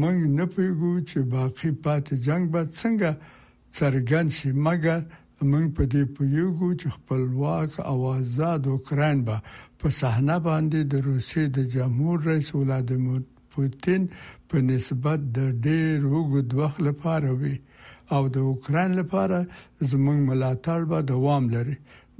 موږ 0.00 0.18
نه 0.38 0.46
پیګو 0.56 0.92
چې 1.08 1.18
باقی 1.36 1.70
پات 1.86 2.06
جنگ 2.26 2.44
به 2.52 2.62
څنګه 2.80 3.10
څرګند 3.78 4.28
شي 4.38 4.50
مګر 4.66 5.00
موږ 5.50 5.64
په 5.76 5.84
دې 5.92 6.02
پویګو 6.16 6.68
چې 6.80 6.86
خپلواک 6.96 7.72
او 7.90 7.96
آزاد 8.16 8.62
اوکران 8.70 9.16
به 9.26 9.36
په 9.80 9.88
صحنه 10.00 10.36
باندې 10.46 10.78
د 10.92 11.04
روسیې 11.06 11.44
د 11.56 11.68
جمهور 11.74 12.18
رئیس 12.28 12.48
ولادیمیر 12.58 13.20
پوتین 13.54 14.02
په 14.48 14.56
نسبت 14.68 15.20
د 15.38 15.50
ډېر 15.66 15.96
وګد 16.12 16.48
وخت 16.60 16.78
لپاره 16.88 17.30
وي 17.42 17.56
او 18.16 18.22
د 18.28 18.36
اوکران 18.52 18.90
لپاره 19.00 19.38
زموږ 19.90 20.18
ملاتړ 20.30 20.80
به 20.94 20.98
دوام 21.12 21.44
لري 21.56 21.76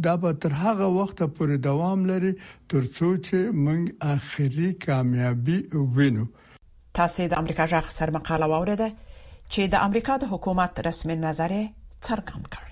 دا 0.09 0.15
به 0.23 0.31
تر 0.45 0.53
هغه 0.63 0.87
وخت 0.99 1.19
پورې 1.37 1.57
دوام 1.71 1.99
لري 2.13 2.33
ترڅو 2.71 3.09
چې 3.27 3.39
موږ 3.65 3.83
اخري 4.15 4.69
کامیابی 4.87 5.59
ووینو 5.79 6.25
تاسو 7.01 7.29
د 7.33 7.45
امریکا 7.45 7.65
ځخ 7.73 7.87
سر 7.99 8.11
مقاله 8.21 8.47
واوریده 8.55 8.89
چې 9.53 9.63
د 9.77 9.91
امریکا 9.91 10.15
د 10.23 10.33
حکومت 10.37 10.73
رسمي 10.91 11.17
نظر 11.27 11.53
څرګند 12.07 12.47
کړ 12.55 12.66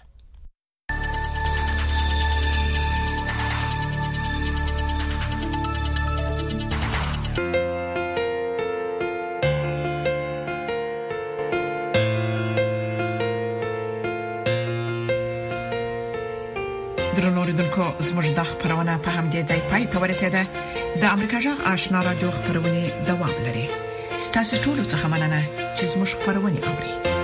ته 19.94 20.00
ورسیده 20.00 20.42
د 21.00 21.04
امریکا 21.14 21.38
جغ 21.44 21.58
آشنا 21.72 22.00
رادیو 22.08 22.30
خبرونه 22.38 22.82
دوام 23.08 23.34
لري 23.46 23.64
ستاسو 24.26 24.54
ټول 24.64 24.76
څه 24.90 24.96
مننه 25.12 25.40
چې 25.76 25.84
زموږ 25.92 26.08
خبرونه 26.20 26.58
اوري 26.70 27.22